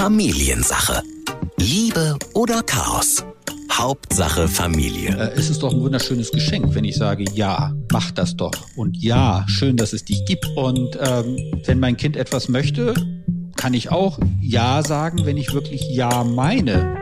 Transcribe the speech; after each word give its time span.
Familiensache. 0.00 1.02
Liebe 1.58 2.16
oder 2.32 2.62
Chaos? 2.62 3.22
Hauptsache 3.70 4.48
Familie. 4.48 5.10
Äh, 5.10 5.38
es 5.38 5.50
ist 5.50 5.62
doch 5.62 5.74
ein 5.74 5.80
wunderschönes 5.82 6.30
Geschenk, 6.30 6.74
wenn 6.74 6.84
ich 6.84 6.96
sage, 6.96 7.26
ja, 7.34 7.74
mach 7.92 8.10
das 8.10 8.34
doch. 8.34 8.50
Und 8.76 8.96
ja, 8.96 9.44
schön, 9.46 9.76
dass 9.76 9.92
es 9.92 10.06
dich 10.06 10.24
gibt. 10.24 10.46
Und 10.56 10.98
ähm, 11.06 11.36
wenn 11.66 11.80
mein 11.80 11.98
Kind 11.98 12.16
etwas 12.16 12.48
möchte, 12.48 12.94
kann 13.56 13.74
ich 13.74 13.90
auch 13.90 14.18
ja 14.40 14.82
sagen, 14.82 15.26
wenn 15.26 15.36
ich 15.36 15.52
wirklich 15.52 15.82
ja 15.90 16.24
meine. 16.24 16.96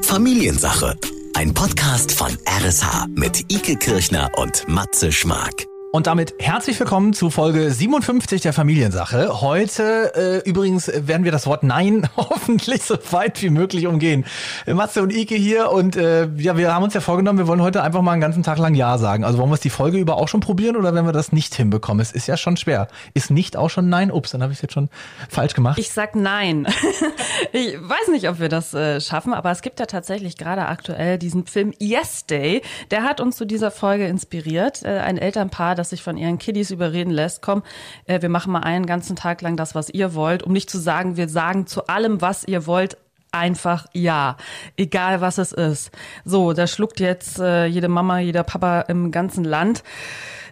Familiensache. 0.00 0.96
Ein 1.34 1.52
Podcast 1.52 2.10
von 2.10 2.38
RSH 2.48 3.08
mit 3.14 3.52
Ike 3.52 3.76
Kirchner 3.76 4.30
und 4.38 4.66
Matze 4.66 5.12
Schmark. 5.12 5.66
Und 5.96 6.06
damit 6.06 6.34
herzlich 6.38 6.78
willkommen 6.78 7.14
zu 7.14 7.30
Folge 7.30 7.70
57 7.70 8.42
der 8.42 8.52
Familiensache. 8.52 9.40
Heute 9.40 10.42
äh, 10.44 10.46
übrigens 10.46 10.92
werden 10.94 11.24
wir 11.24 11.32
das 11.32 11.46
Wort 11.46 11.62
Nein 11.62 12.06
hoffentlich 12.18 12.82
so 12.82 12.98
weit 13.12 13.40
wie 13.40 13.48
möglich 13.48 13.86
umgehen. 13.86 14.26
Matze 14.66 15.00
und 15.00 15.10
Ike 15.10 15.36
hier 15.36 15.72
und 15.72 15.96
äh, 15.96 16.28
ja, 16.36 16.58
wir 16.58 16.74
haben 16.74 16.82
uns 16.82 16.92
ja 16.92 17.00
vorgenommen, 17.00 17.38
wir 17.38 17.46
wollen 17.46 17.62
heute 17.62 17.82
einfach 17.82 18.02
mal 18.02 18.12
einen 18.12 18.20
ganzen 18.20 18.42
Tag 18.42 18.58
lang 18.58 18.74
Ja 18.74 18.98
sagen. 18.98 19.24
Also 19.24 19.38
wollen 19.38 19.48
wir 19.48 19.54
es 19.54 19.60
die 19.60 19.70
Folge 19.70 19.96
über 19.96 20.18
auch 20.18 20.28
schon 20.28 20.40
probieren 20.40 20.76
oder 20.76 20.94
wenn 20.94 21.06
wir 21.06 21.14
das 21.14 21.32
nicht 21.32 21.54
hinbekommen? 21.54 22.02
Es 22.02 22.12
ist 22.12 22.26
ja 22.26 22.36
schon 22.36 22.58
schwer. 22.58 22.88
Ist 23.14 23.30
nicht 23.30 23.56
auch 23.56 23.70
schon 23.70 23.88
Nein? 23.88 24.10
Ups, 24.10 24.32
dann 24.32 24.42
habe 24.42 24.52
ich 24.52 24.58
es 24.58 24.62
jetzt 24.62 24.74
schon 24.74 24.90
falsch 25.30 25.54
gemacht. 25.54 25.78
Ich 25.78 25.92
sag 25.92 26.14
Nein. 26.14 26.66
ich 27.52 27.74
weiß 27.80 28.08
nicht, 28.10 28.28
ob 28.28 28.38
wir 28.38 28.50
das 28.50 28.74
äh, 28.74 29.00
schaffen, 29.00 29.32
aber 29.32 29.50
es 29.50 29.62
gibt 29.62 29.80
ja 29.80 29.86
tatsächlich 29.86 30.36
gerade 30.36 30.66
aktuell 30.66 31.16
diesen 31.16 31.46
Film 31.46 31.72
Yes 31.78 32.26
Day. 32.26 32.60
Der 32.90 33.02
hat 33.02 33.22
uns 33.22 33.36
zu 33.36 33.46
dieser 33.46 33.70
Folge 33.70 34.06
inspiriert. 34.06 34.82
Äh, 34.84 34.98
ein 34.98 35.16
Elternpaar, 35.16 35.74
das 35.74 35.85
das 35.86 35.90
sich 35.90 36.02
von 36.02 36.16
ihren 36.16 36.38
Kiddies 36.38 36.72
überreden 36.72 37.10
lässt, 37.10 37.42
komm, 37.42 37.62
äh, 38.06 38.20
wir 38.20 38.28
machen 38.28 38.52
mal 38.52 38.60
einen 38.60 38.86
ganzen 38.86 39.14
Tag 39.14 39.40
lang 39.42 39.56
das, 39.56 39.74
was 39.74 39.88
ihr 39.88 40.14
wollt, 40.14 40.42
um 40.42 40.52
nicht 40.52 40.68
zu 40.68 40.78
sagen, 40.78 41.16
wir 41.16 41.28
sagen 41.28 41.66
zu 41.66 41.86
allem, 41.86 42.20
was 42.20 42.44
ihr 42.44 42.66
wollt, 42.66 42.96
einfach 43.30 43.86
ja, 43.92 44.36
egal 44.76 45.20
was 45.20 45.38
es 45.38 45.52
ist. 45.52 45.90
So, 46.24 46.54
da 46.54 46.66
schluckt 46.66 47.00
jetzt 47.00 47.38
äh, 47.38 47.66
jede 47.66 47.88
Mama, 47.88 48.18
jeder 48.18 48.42
Papa 48.42 48.80
im 48.82 49.10
ganzen 49.12 49.44
Land. 49.44 49.84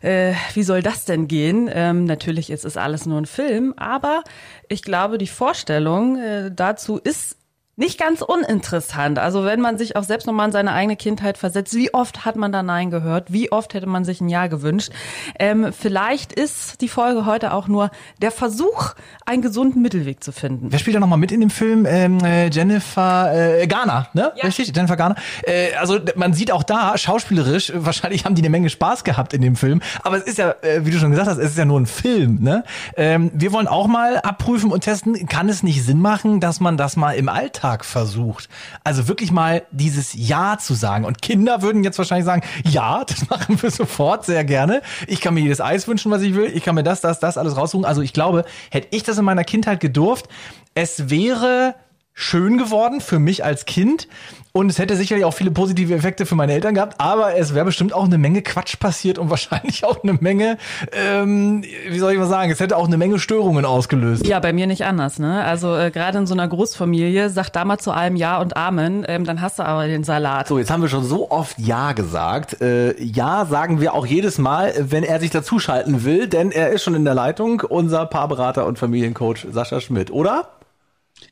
Äh, 0.02 0.34
wie 0.52 0.62
soll 0.62 0.82
das 0.82 1.04
denn 1.04 1.26
gehen? 1.26 1.68
Ähm, 1.72 2.04
natürlich 2.04 2.50
ist 2.50 2.64
es 2.64 2.76
alles 2.76 3.06
nur 3.06 3.20
ein 3.20 3.26
Film, 3.26 3.74
aber 3.76 4.22
ich 4.68 4.82
glaube, 4.82 5.18
die 5.18 5.26
Vorstellung 5.26 6.16
äh, 6.18 6.50
dazu 6.54 6.98
ist 6.98 7.38
nicht 7.76 7.98
ganz 7.98 8.22
uninteressant. 8.22 9.18
Also 9.18 9.44
wenn 9.44 9.60
man 9.60 9.78
sich 9.78 9.96
auch 9.96 10.04
selbst 10.04 10.26
nochmal 10.26 10.46
in 10.46 10.52
seine 10.52 10.72
eigene 10.72 10.96
Kindheit 10.96 11.38
versetzt, 11.38 11.74
wie 11.74 11.92
oft 11.92 12.24
hat 12.24 12.36
man 12.36 12.52
da 12.52 12.62
Nein 12.62 12.90
gehört? 12.90 13.32
Wie 13.32 13.50
oft 13.50 13.74
hätte 13.74 13.86
man 13.86 14.04
sich 14.04 14.20
ein 14.20 14.28
Ja 14.28 14.46
gewünscht? 14.46 14.92
Ähm, 15.40 15.72
vielleicht 15.72 16.32
ist 16.32 16.80
die 16.80 16.88
Folge 16.88 17.26
heute 17.26 17.52
auch 17.52 17.66
nur 17.66 17.90
der 18.22 18.30
Versuch, 18.30 18.94
einen 19.26 19.42
gesunden 19.42 19.82
Mittelweg 19.82 20.22
zu 20.22 20.30
finden. 20.30 20.70
Wer 20.70 20.78
spielt 20.78 20.94
da 20.94 21.00
nochmal 21.00 21.18
mit 21.18 21.32
in 21.32 21.40
dem 21.40 21.50
Film? 21.50 21.84
Ähm, 21.86 22.24
äh, 22.24 22.48
Jennifer 22.48 23.60
äh, 23.60 23.66
Garner, 23.66 24.08
ne? 24.12 24.32
Ja. 24.36 24.44
Richtig? 24.44 24.72
Jennifer 24.74 24.96
Garner. 24.96 25.16
Äh, 25.42 25.74
also 25.74 25.98
man 26.14 26.32
sieht 26.32 26.52
auch 26.52 26.62
da, 26.62 26.96
schauspielerisch, 26.96 27.72
wahrscheinlich 27.74 28.24
haben 28.24 28.36
die 28.36 28.42
eine 28.42 28.50
Menge 28.50 28.70
Spaß 28.70 29.02
gehabt 29.02 29.34
in 29.34 29.42
dem 29.42 29.56
Film. 29.56 29.80
Aber 30.02 30.16
es 30.16 30.22
ist 30.22 30.38
ja, 30.38 30.54
äh, 30.62 30.84
wie 30.84 30.92
du 30.92 30.98
schon 30.98 31.10
gesagt 31.10 31.28
hast, 31.28 31.38
es 31.38 31.50
ist 31.50 31.58
ja 31.58 31.64
nur 31.64 31.80
ein 31.80 31.86
Film, 31.86 32.38
ne? 32.40 32.62
Ähm, 32.96 33.32
wir 33.34 33.52
wollen 33.52 33.66
auch 33.66 33.88
mal 33.88 34.18
abprüfen 34.18 34.70
und 34.70 34.82
testen, 34.82 35.26
kann 35.26 35.48
es 35.48 35.64
nicht 35.64 35.84
Sinn 35.84 36.00
machen, 36.00 36.38
dass 36.38 36.60
man 36.60 36.76
das 36.76 36.96
mal 36.96 37.12
im 37.12 37.28
Alltag 37.28 37.63
Alltag 37.64 37.84
versucht. 37.84 38.48
Also 38.84 39.08
wirklich 39.08 39.32
mal 39.32 39.62
dieses 39.70 40.12
Ja 40.14 40.58
zu 40.58 40.74
sagen. 40.74 41.04
Und 41.06 41.22
Kinder 41.22 41.62
würden 41.62 41.82
jetzt 41.82 41.96
wahrscheinlich 41.96 42.26
sagen, 42.26 42.42
ja, 42.64 43.04
das 43.04 43.28
machen 43.30 43.60
wir 43.62 43.70
sofort 43.70 44.26
sehr 44.26 44.44
gerne. 44.44 44.82
Ich 45.06 45.20
kann 45.20 45.34
mir 45.34 45.40
jedes 45.40 45.60
Eis 45.60 45.88
wünschen, 45.88 46.10
was 46.12 46.22
ich 46.22 46.34
will. 46.34 46.50
Ich 46.54 46.62
kann 46.62 46.74
mir 46.74 46.82
das, 46.82 47.00
das, 47.00 47.20
das 47.20 47.38
alles 47.38 47.56
raussuchen. 47.56 47.86
Also 47.86 48.02
ich 48.02 48.12
glaube, 48.12 48.44
hätte 48.70 48.88
ich 48.90 49.02
das 49.02 49.16
in 49.16 49.24
meiner 49.24 49.44
Kindheit 49.44 49.80
gedurft, 49.80 50.28
es 50.74 51.08
wäre 51.08 51.74
schön 52.14 52.58
geworden 52.58 53.00
für 53.00 53.18
mich 53.18 53.44
als 53.44 53.66
Kind. 53.66 54.08
Und 54.52 54.70
es 54.70 54.78
hätte 54.78 54.94
sicherlich 54.94 55.24
auch 55.24 55.34
viele 55.34 55.50
positive 55.50 55.92
Effekte 55.92 56.26
für 56.26 56.36
meine 56.36 56.52
Eltern 56.52 56.74
gehabt, 56.74 57.00
aber 57.00 57.36
es 57.36 57.56
wäre 57.56 57.64
bestimmt 57.64 57.92
auch 57.92 58.04
eine 58.04 58.18
Menge 58.18 58.40
Quatsch 58.40 58.78
passiert 58.78 59.18
und 59.18 59.28
wahrscheinlich 59.34 59.84
auch 59.84 60.04
eine 60.04 60.12
Menge, 60.12 60.58
ähm, 60.92 61.64
wie 61.88 61.98
soll 61.98 62.12
ich 62.12 62.18
mal 62.18 62.28
sagen, 62.28 62.52
es 62.52 62.60
hätte 62.60 62.76
auch 62.76 62.86
eine 62.86 62.96
Menge 62.96 63.18
Störungen 63.18 63.64
ausgelöst. 63.64 64.24
Ja, 64.24 64.38
bei 64.38 64.52
mir 64.52 64.68
nicht 64.68 64.84
anders. 64.84 65.18
Ne? 65.18 65.42
Also 65.42 65.76
äh, 65.76 65.90
gerade 65.90 66.18
in 66.18 66.28
so 66.28 66.34
einer 66.34 66.46
Großfamilie, 66.46 67.30
sag 67.30 67.50
da 67.50 67.64
mal 67.64 67.78
zu 67.78 67.90
allem 67.90 68.14
Ja 68.14 68.40
und 68.40 68.56
Amen, 68.56 69.04
ähm, 69.08 69.24
dann 69.24 69.40
hast 69.40 69.58
du 69.58 69.64
aber 69.64 69.88
den 69.88 70.04
Salat. 70.04 70.46
So, 70.46 70.58
jetzt 70.58 70.70
haben 70.70 70.82
wir 70.82 70.88
schon 70.88 71.04
so 71.04 71.32
oft 71.32 71.58
Ja 71.58 71.90
gesagt. 71.90 72.60
Äh, 72.60 73.02
ja 73.02 73.46
sagen 73.46 73.80
wir 73.80 73.92
auch 73.92 74.06
jedes 74.06 74.38
Mal, 74.38 74.72
wenn 74.78 75.02
er 75.02 75.18
sich 75.18 75.30
dazuschalten 75.30 76.04
will, 76.04 76.28
denn 76.28 76.52
er 76.52 76.70
ist 76.70 76.84
schon 76.84 76.94
in 76.94 77.04
der 77.04 77.14
Leitung, 77.14 77.62
unser 77.68 78.06
Paarberater 78.06 78.66
und 78.66 78.78
Familiencoach 78.78 79.48
Sascha 79.50 79.80
Schmidt, 79.80 80.12
oder? 80.12 80.48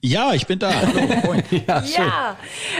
Ja, 0.00 0.32
ich 0.34 0.46
bin 0.46 0.58
da. 0.58 0.72
Hallo, 0.72 1.34
ja, 1.66 1.82
ja, 1.82 2.36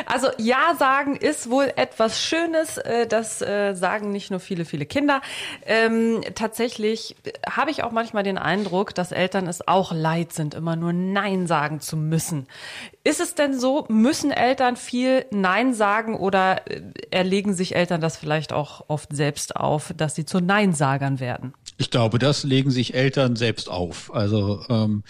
also 0.07 0.29
Ja 0.39 0.75
sagen 0.79 1.17
ist 1.17 1.51
wohl 1.51 1.73
etwas 1.77 2.21
Schönes. 2.21 2.79
Äh, 2.79 3.07
das 3.07 3.43
äh, 3.43 3.75
sagen 3.75 4.11
nicht 4.13 4.31
nur 4.31 4.41
viele, 4.41 4.65
viele 4.65 4.87
Kinder. 4.87 5.21
Ähm, 5.67 6.21
tatsächlich 6.35 7.17
habe 7.49 7.71
ich 7.71 7.83
auch 7.83 7.93
manchmal 7.93 8.23
den 8.23 8.39
Eindruck, 8.39 8.95
dass 8.95 9.13
Eltern 9.13 9.47
es 9.47 9.67
auch 9.67 9.93
leid 9.93 10.33
sind, 10.33 10.55
immer 10.55 10.77
nur 10.77 10.93
Nein 10.93 11.47
sagen 11.47 11.81
zu 11.81 11.97
müssen. 11.97 12.47
Ist 13.05 13.21
es 13.21 13.35
denn 13.35 13.59
so, 13.59 13.85
müssen 13.89 14.31
Eltern 14.31 14.77
viel 14.77 15.27
Nein 15.31 15.75
sagen 15.75 16.17
oder 16.17 16.71
äh, 16.71 16.83
erlegen 17.11 17.55
sich 17.55 17.75
Eltern 17.75 18.01
das 18.01 18.17
vielleicht 18.17 18.53
auch 18.53 18.85
oft 18.89 19.15
selbst 19.15 19.57
auf, 19.57 19.93
dass 19.97 20.15
sie 20.15 20.25
zu 20.25 20.41
Neinsagern 20.41 21.21
werden? 21.21 21.55
Ich 21.83 21.91
glaube, 21.91 22.21
das 22.21 22.45
legen 22.45 22.71
sich 22.71 22.95
Eltern 22.95 23.35
selbst 23.35 23.69
auf. 23.69 24.15
Also 24.15 24.65
ähm, 24.69 25.03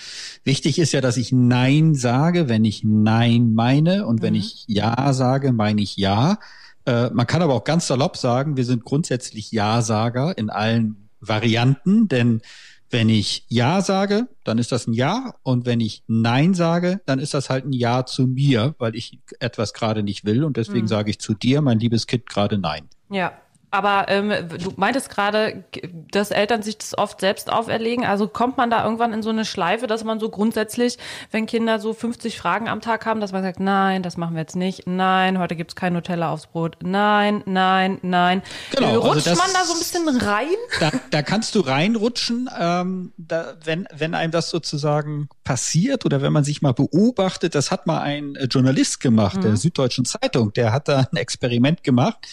wichtig 0.42 0.78
ist 0.78 0.92
ja, 0.92 1.02
dass 1.02 1.18
ich 1.18 1.30
Nein 1.30 1.94
sage, 1.94 2.48
wenn 2.48 2.64
ich 2.64 2.82
Nein 2.82 3.52
meine 3.52 4.06
und 4.06 4.20
mhm. 4.20 4.22
wenn 4.22 4.34
ich 4.34 4.64
Ja 4.68 5.12
sage, 5.12 5.52
meine 5.52 5.82
ich 5.82 5.98
Ja. 5.98 6.38
Äh, 6.86 7.10
man 7.10 7.26
kann 7.26 7.42
aber 7.42 7.52
auch 7.52 7.64
ganz 7.64 7.88
salopp 7.88 8.16
sagen, 8.16 8.56
wir 8.56 8.64
sind 8.64 8.84
grundsätzlich 8.84 9.52
Ja-Sager 9.52 10.38
in 10.38 10.48
allen 10.48 11.10
Varianten, 11.20 12.08
denn 12.08 12.40
wenn 12.88 13.10
ich 13.10 13.44
Ja 13.48 13.82
sage, 13.82 14.28
dann 14.42 14.56
ist 14.56 14.72
das 14.72 14.86
ein 14.86 14.94
Ja. 14.94 15.34
Und 15.42 15.66
wenn 15.66 15.80
ich 15.80 16.04
Nein 16.06 16.54
sage, 16.54 17.02
dann 17.04 17.18
ist 17.18 17.34
das 17.34 17.50
halt 17.50 17.66
ein 17.66 17.74
Ja 17.74 18.06
zu 18.06 18.26
mir, 18.26 18.74
weil 18.78 18.96
ich 18.96 19.18
etwas 19.40 19.74
gerade 19.74 20.02
nicht 20.02 20.24
will. 20.24 20.42
Und 20.42 20.56
deswegen 20.56 20.86
mhm. 20.86 20.88
sage 20.88 21.10
ich 21.10 21.18
zu 21.18 21.34
dir, 21.34 21.60
mein 21.60 21.78
liebes 21.78 22.06
Kind, 22.06 22.24
gerade 22.24 22.56
Nein. 22.56 22.88
Ja, 23.10 23.34
aber 23.72 24.04
ähm, 24.08 24.32
du 24.62 24.74
meintest 24.76 25.08
gerade, 25.08 25.64
dass 26.10 26.30
Eltern 26.30 26.62
sich 26.62 26.76
das 26.76 26.96
oft 26.96 27.20
selbst 27.20 27.50
auferlegen. 27.50 28.04
Also 28.04 28.28
kommt 28.28 28.58
man 28.58 28.68
da 28.68 28.84
irgendwann 28.84 29.14
in 29.14 29.22
so 29.22 29.30
eine 29.30 29.46
Schleife, 29.46 29.86
dass 29.86 30.04
man 30.04 30.20
so 30.20 30.28
grundsätzlich, 30.28 30.98
wenn 31.30 31.46
Kinder 31.46 31.78
so 31.78 31.94
50 31.94 32.36
Fragen 32.36 32.68
am 32.68 32.82
Tag 32.82 33.06
haben, 33.06 33.20
dass 33.20 33.32
man 33.32 33.42
sagt, 33.42 33.60
nein, 33.60 34.02
das 34.02 34.18
machen 34.18 34.34
wir 34.34 34.42
jetzt 34.42 34.56
nicht, 34.56 34.86
nein, 34.86 35.38
heute 35.38 35.56
gibt's 35.56 35.74
kein 35.74 35.94
Nutella 35.94 36.30
aufs 36.30 36.48
Brot, 36.48 36.76
nein, 36.82 37.42
nein, 37.46 37.98
nein. 38.02 38.42
Genau, 38.72 38.88
also 38.88 39.00
Rutscht 39.00 39.28
also 39.28 39.30
das, 39.30 39.38
man 39.38 39.48
da 39.54 39.64
so 39.64 39.72
ein 39.72 39.78
bisschen 39.78 40.28
rein? 40.28 40.46
Da, 40.78 40.90
da 41.10 41.22
kannst 41.22 41.54
du 41.54 41.60
reinrutschen, 41.60 42.50
ähm, 42.60 43.14
da, 43.16 43.54
wenn, 43.64 43.88
wenn 43.96 44.14
einem 44.14 44.32
das 44.32 44.50
sozusagen 44.50 45.30
passiert 45.44 46.04
oder 46.04 46.20
wenn 46.20 46.32
man 46.34 46.44
sich 46.44 46.60
mal 46.60 46.74
beobachtet, 46.74 47.54
das 47.54 47.70
hat 47.70 47.86
mal 47.86 48.02
ein 48.02 48.36
Journalist 48.50 49.00
gemacht, 49.00 49.38
mhm. 49.38 49.42
der 49.42 49.56
Süddeutschen 49.56 50.04
Zeitung, 50.04 50.52
der 50.52 50.74
hat 50.74 50.88
da 50.88 51.06
ein 51.10 51.16
Experiment 51.16 51.82
gemacht 51.82 52.28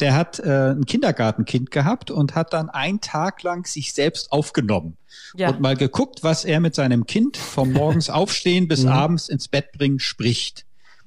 der 0.00 0.14
hat 0.14 0.40
äh, 0.40 0.70
ein 0.70 0.86
Kindergartenkind 0.86 1.70
gehabt 1.70 2.10
und 2.10 2.34
hat 2.34 2.52
dann 2.52 2.68
einen 2.68 3.00
Tag 3.00 3.42
lang 3.42 3.66
sich 3.66 3.92
selbst 3.92 4.32
aufgenommen 4.32 4.96
ja. 5.36 5.50
und 5.50 5.60
mal 5.60 5.76
geguckt, 5.76 6.22
was 6.22 6.44
er 6.44 6.60
mit 6.60 6.74
seinem 6.74 7.06
Kind 7.06 7.36
vom 7.36 7.72
morgens 7.72 8.10
aufstehen 8.10 8.68
bis 8.68 8.82
mhm. 8.82 8.90
abends 8.90 9.28
ins 9.28 9.48
Bett 9.48 9.72
bringen 9.72 10.00
spricht. 10.00 10.64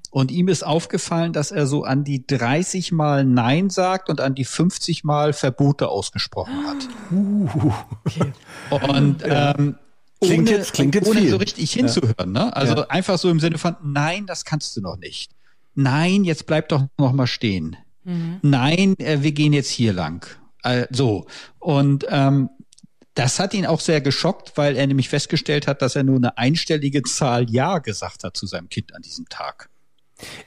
Und 0.09 0.31
ihm 0.31 0.47
ist 0.47 0.65
aufgefallen, 0.65 1.33
dass 1.33 1.51
er 1.51 1.67
so 1.67 1.83
an 1.83 2.03
die 2.05 2.25
30 2.25 2.93
Mal 2.93 3.25
Nein 3.25 3.69
sagt 3.69 4.09
und 4.09 4.21
an 4.21 4.35
die 4.35 4.45
50 4.45 5.03
Mal 5.03 5.33
Verbote 5.33 5.89
ausgesprochen 5.89 6.65
hat. 6.65 6.87
Uh, 7.11 7.73
okay. 8.69 8.89
Und 8.89 9.23
ähm, 9.25 9.75
klingt 10.21 10.47
ohne, 10.47 10.57
jetzt, 10.57 10.73
klingt 10.73 10.95
jetzt 10.95 11.09
ohne 11.09 11.19
viel. 11.19 11.29
so 11.29 11.37
richtig 11.37 11.73
hinzuhören. 11.73 12.31
Ne? 12.31 12.55
Also 12.55 12.77
ja. 12.77 12.83
einfach 12.87 13.17
so 13.17 13.29
im 13.29 13.41
Sinne 13.41 13.57
von, 13.57 13.75
nein, 13.83 14.25
das 14.25 14.45
kannst 14.45 14.77
du 14.77 14.81
noch 14.81 14.97
nicht. 14.97 15.31
Nein, 15.75 16.23
jetzt 16.23 16.47
bleib 16.47 16.69
doch 16.69 16.85
noch 16.97 17.11
mal 17.11 17.27
stehen. 17.27 17.75
Mhm. 18.07 18.39
Nein, 18.41 18.97
äh, 18.99 19.21
wir 19.21 19.33
gehen 19.33 19.53
jetzt 19.53 19.69
hier 19.69 19.91
lang. 19.91 20.25
Äh, 20.63 20.87
so. 20.89 21.27
Und 21.59 22.05
ähm, 22.09 22.49
das 23.15 23.39
hat 23.39 23.53
ihn 23.53 23.65
auch 23.65 23.81
sehr 23.81 23.99
geschockt, 23.99 24.53
weil 24.55 24.77
er 24.77 24.87
nämlich 24.87 25.09
festgestellt 25.09 25.67
hat, 25.67 25.81
dass 25.81 25.95
er 25.95 26.03
nur 26.03 26.15
eine 26.15 26.37
einstellige 26.37 27.03
Zahl 27.03 27.49
Ja 27.49 27.79
gesagt 27.79 28.23
hat 28.23 28.37
zu 28.37 28.47
seinem 28.47 28.69
Kind 28.69 28.95
an 28.95 29.01
diesem 29.01 29.27
Tag. 29.27 29.69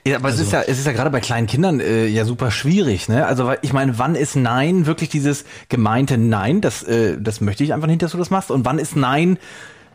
Ja, 0.05 0.17
aber 0.17 0.29
also. 0.29 0.41
es 0.41 0.47
ist 0.47 0.53
ja, 0.53 0.61
es 0.63 0.79
ist 0.79 0.85
ja 0.85 0.91
gerade 0.91 1.11
bei 1.11 1.19
kleinen 1.19 1.47
Kindern 1.47 1.79
äh, 1.79 2.07
ja 2.07 2.25
super 2.25 2.49
schwierig, 2.51 3.07
ne? 3.07 3.25
Also 3.25 3.53
ich 3.61 3.71
meine, 3.73 3.97
wann 3.99 4.15
ist 4.15 4.35
Nein 4.35 4.85
wirklich 4.85 5.09
dieses 5.09 5.45
gemeinte 5.69 6.17
Nein? 6.17 6.61
Das, 6.61 6.83
äh, 6.83 7.17
das 7.21 7.41
möchte 7.41 7.63
ich 7.63 7.73
einfach 7.73 7.87
nicht, 7.87 8.01
dass 8.01 8.11
du 8.11 8.17
das 8.17 8.31
machst. 8.31 8.51
Und 8.51 8.65
wann 8.65 8.79
ist 8.79 8.95
Nein 8.95 9.37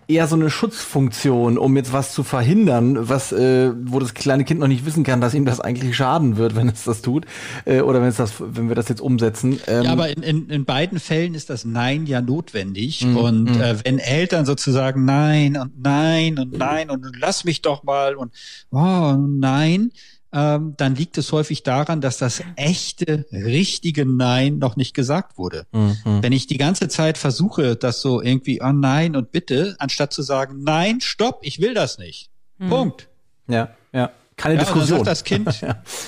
eher 0.08 0.26
so 0.26 0.36
eine 0.36 0.50
Schutzfunktion, 0.50 1.58
um 1.58 1.76
jetzt 1.76 1.92
was 1.92 2.12
zu 2.12 2.22
verhindern, 2.22 3.08
was, 3.08 3.32
äh, 3.32 3.72
wo 3.84 3.98
das 3.98 4.14
kleine 4.14 4.44
Kind 4.44 4.60
noch 4.60 4.68
nicht 4.68 4.86
wissen 4.86 5.02
kann, 5.02 5.20
dass 5.20 5.34
ihm 5.34 5.44
das 5.44 5.60
eigentlich 5.60 5.96
schaden 5.96 6.36
wird, 6.36 6.54
wenn 6.56 6.68
es 6.68 6.84
das 6.84 7.02
tut, 7.02 7.26
äh, 7.64 7.80
oder 7.80 8.00
wenn 8.00 8.08
es 8.08 8.16
das, 8.16 8.34
wenn 8.38 8.68
wir 8.68 8.76
das 8.76 8.88
jetzt 8.88 9.00
umsetzen. 9.00 9.58
Ähm, 9.66 9.84
ja, 9.84 9.92
aber 9.92 10.08
in, 10.08 10.22
in, 10.22 10.50
in 10.50 10.64
beiden 10.64 11.00
Fällen 11.00 11.34
ist 11.34 11.50
das 11.50 11.64
Nein 11.64 12.06
ja 12.06 12.20
notwendig. 12.20 13.04
Mm, 13.04 13.16
und 13.16 13.44
mm. 13.44 13.60
Äh, 13.60 13.84
wenn 13.84 13.98
Eltern 13.98 14.46
sozusagen 14.46 15.04
Nein 15.04 15.56
und 15.56 15.82
Nein 15.82 16.38
und 16.38 16.56
Nein 16.56 16.90
und 16.90 17.04
lass 17.18 17.44
mich 17.44 17.62
doch 17.62 17.82
mal 17.82 18.14
und 18.14 18.32
oh, 18.70 19.16
Nein, 19.16 19.90
ähm, 20.36 20.74
dann 20.76 20.94
liegt 20.94 21.16
es 21.16 21.32
häufig 21.32 21.62
daran, 21.62 22.02
dass 22.02 22.18
das 22.18 22.42
echte, 22.56 23.24
richtige 23.32 24.04
Nein 24.04 24.58
noch 24.58 24.76
nicht 24.76 24.92
gesagt 24.92 25.38
wurde. 25.38 25.66
Mhm. 25.72 25.96
Wenn 26.04 26.32
ich 26.32 26.46
die 26.46 26.58
ganze 26.58 26.88
Zeit 26.88 27.16
versuche, 27.16 27.74
das 27.74 28.02
so 28.02 28.20
irgendwie, 28.20 28.60
oh 28.62 28.72
nein 28.72 29.16
und 29.16 29.32
bitte, 29.32 29.76
anstatt 29.78 30.12
zu 30.12 30.20
sagen, 30.20 30.62
nein, 30.62 31.00
stopp, 31.00 31.38
ich 31.40 31.62
will 31.62 31.72
das 31.72 31.96
nicht. 31.96 32.28
Mhm. 32.58 32.68
Punkt. 32.68 33.08
Ja, 33.48 33.70
ja. 33.94 34.10
Keine 34.36 34.56
ja, 34.56 34.60
Diskussion. 34.60 35.04
das 35.04 35.24
Kind, 35.24 35.48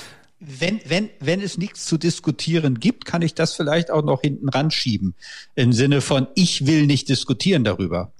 wenn, 0.39 0.79
wenn, 0.85 1.09
wenn 1.19 1.41
es 1.41 1.57
nichts 1.57 1.85
zu 1.85 1.97
diskutieren 1.97 2.79
gibt, 2.79 3.05
kann 3.05 3.23
ich 3.23 3.33
das 3.33 3.55
vielleicht 3.55 3.89
auch 3.89 4.03
noch 4.03 4.21
hinten 4.21 4.49
ranschieben. 4.49 5.15
Im 5.55 5.73
Sinne 5.73 6.01
von, 6.01 6.27
ich 6.35 6.67
will 6.67 6.85
nicht 6.85 7.09
diskutieren 7.09 7.63
darüber. 7.63 8.11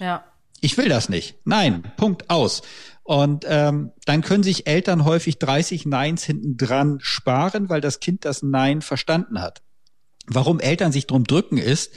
Ja. 0.00 0.22
Ich 0.60 0.76
will 0.76 0.88
das 0.88 1.08
nicht. 1.08 1.38
Nein, 1.44 1.82
Punkt 1.96 2.30
aus. 2.30 2.62
Und 3.10 3.44
ähm, 3.48 3.90
dann 4.04 4.22
können 4.22 4.44
sich 4.44 4.68
Eltern 4.68 5.04
häufig 5.04 5.40
30 5.40 5.84
Neins 5.84 6.22
hinten 6.22 6.56
dran 6.56 6.98
sparen, 7.02 7.68
weil 7.68 7.80
das 7.80 7.98
Kind 7.98 8.24
das 8.24 8.44
Nein 8.44 8.82
verstanden 8.82 9.40
hat. 9.40 9.62
Warum 10.28 10.60
Eltern 10.60 10.92
sich 10.92 11.08
drum 11.08 11.24
drücken 11.24 11.58
ist, 11.58 11.90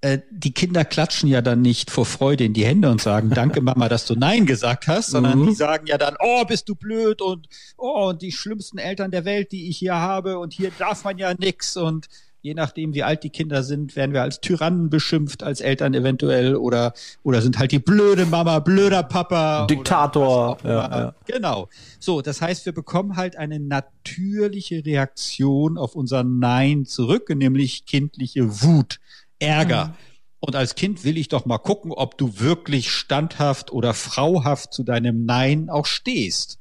äh, 0.00 0.20
die 0.30 0.54
Kinder 0.54 0.86
klatschen 0.86 1.28
ja 1.28 1.42
dann 1.42 1.60
nicht 1.60 1.90
vor 1.90 2.06
Freude 2.06 2.44
in 2.44 2.54
die 2.54 2.64
Hände 2.64 2.90
und 2.90 3.02
sagen, 3.02 3.28
danke 3.28 3.60
Mama, 3.60 3.90
dass 3.90 4.06
du 4.06 4.14
Nein 4.14 4.46
gesagt 4.46 4.86
hast, 4.86 5.08
sondern 5.10 5.38
mhm. 5.38 5.48
die 5.48 5.54
sagen 5.54 5.86
ja 5.86 5.98
dann, 5.98 6.16
oh, 6.18 6.46
bist 6.46 6.66
du 6.70 6.74
blöd 6.74 7.20
und 7.20 7.46
oh, 7.76 8.08
und 8.08 8.22
die 8.22 8.32
schlimmsten 8.32 8.78
Eltern 8.78 9.10
der 9.10 9.26
Welt, 9.26 9.52
die 9.52 9.68
ich 9.68 9.76
hier 9.76 9.96
habe 9.96 10.38
und 10.38 10.54
hier 10.54 10.70
darf 10.78 11.04
man 11.04 11.18
ja 11.18 11.34
nix 11.34 11.76
und 11.76 12.08
je 12.48 12.54
nachdem, 12.54 12.94
wie 12.94 13.02
alt 13.02 13.24
die 13.24 13.30
Kinder 13.30 13.62
sind, 13.62 13.94
werden 13.94 14.14
wir 14.14 14.22
als 14.22 14.40
Tyrannen 14.40 14.88
beschimpft, 14.88 15.42
als 15.42 15.60
Eltern 15.60 15.92
eventuell 15.92 16.56
oder, 16.56 16.94
oder 17.22 17.42
sind 17.42 17.58
halt 17.58 17.72
die 17.72 17.78
blöde 17.78 18.24
Mama, 18.24 18.58
blöder 18.60 19.02
Papa. 19.02 19.66
Diktator. 19.66 20.56
Ja, 20.64 20.70
ja. 20.70 21.14
Genau. 21.26 21.68
So, 22.00 22.22
das 22.22 22.40
heißt, 22.40 22.64
wir 22.64 22.72
bekommen 22.72 23.16
halt 23.16 23.36
eine 23.36 23.60
natürliche 23.60 24.82
Reaktion 24.82 25.76
auf 25.76 25.94
unser 25.94 26.24
Nein 26.24 26.86
zurück, 26.86 27.28
nämlich 27.28 27.84
kindliche 27.84 28.62
Wut, 28.62 28.98
Ärger. 29.38 29.88
Mhm. 29.88 29.94
Und 30.40 30.56
als 30.56 30.74
Kind 30.74 31.04
will 31.04 31.18
ich 31.18 31.28
doch 31.28 31.44
mal 31.44 31.58
gucken, 31.58 31.92
ob 31.92 32.16
du 32.16 32.40
wirklich 32.40 32.90
standhaft 32.90 33.72
oder 33.72 33.92
frauhaft 33.92 34.72
zu 34.72 34.84
deinem 34.84 35.26
Nein 35.26 35.68
auch 35.68 35.84
stehst. 35.84 36.58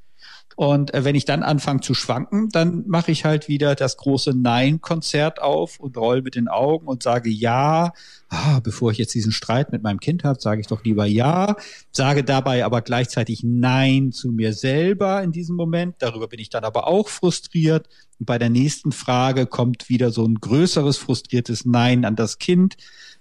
Und 0.57 0.91
äh, 0.95 1.05
wenn 1.05 1.13
ich 1.13 1.25
dann 1.25 1.43
anfange 1.43 1.81
zu 1.81 1.93
schwanken, 1.93 2.49
dann 2.49 2.83
mache 2.87 3.11
ich 3.11 3.25
halt 3.25 3.47
wieder 3.47 3.75
das 3.75 3.95
große 3.95 4.31
Nein-Konzert 4.31 5.39
auf 5.39 5.79
und 5.79 5.95
roll 5.97 6.23
mit 6.23 6.33
den 6.33 6.47
Augen 6.47 6.87
und 6.87 7.03
sage 7.03 7.29
ja. 7.29 7.93
Ah, 8.29 8.59
bevor 8.61 8.91
ich 8.91 8.97
jetzt 8.97 9.13
diesen 9.13 9.31
Streit 9.31 9.71
mit 9.71 9.83
meinem 9.83 9.99
Kind 9.99 10.23
habe, 10.23 10.41
sage 10.41 10.59
ich 10.59 10.65
doch 10.65 10.83
lieber 10.83 11.05
ja, 11.05 11.55
sage 11.91 12.23
dabei 12.23 12.65
aber 12.65 12.81
gleichzeitig 12.81 13.43
Nein 13.43 14.11
zu 14.11 14.31
mir 14.31 14.51
selber 14.51 15.21
in 15.21 15.31
diesem 15.31 15.55
Moment. 15.55 15.97
Darüber 15.99 16.27
bin 16.27 16.39
ich 16.39 16.49
dann 16.49 16.63
aber 16.63 16.87
auch 16.87 17.07
frustriert. 17.07 17.87
Und 18.17 18.25
bei 18.25 18.39
der 18.39 18.49
nächsten 18.49 18.91
Frage 18.91 19.45
kommt 19.45 19.89
wieder 19.89 20.09
so 20.09 20.25
ein 20.25 20.35
größeres 20.41 20.97
frustriertes 20.97 21.65
Nein 21.65 22.03
an 22.03 22.15
das 22.15 22.39
Kind. 22.39 22.77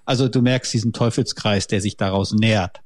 Also 0.06 0.28
du 0.28 0.40
merkst 0.40 0.72
diesen 0.72 0.94
Teufelskreis, 0.94 1.66
der 1.66 1.82
sich 1.82 1.98
daraus 1.98 2.32
nährt. 2.32 2.80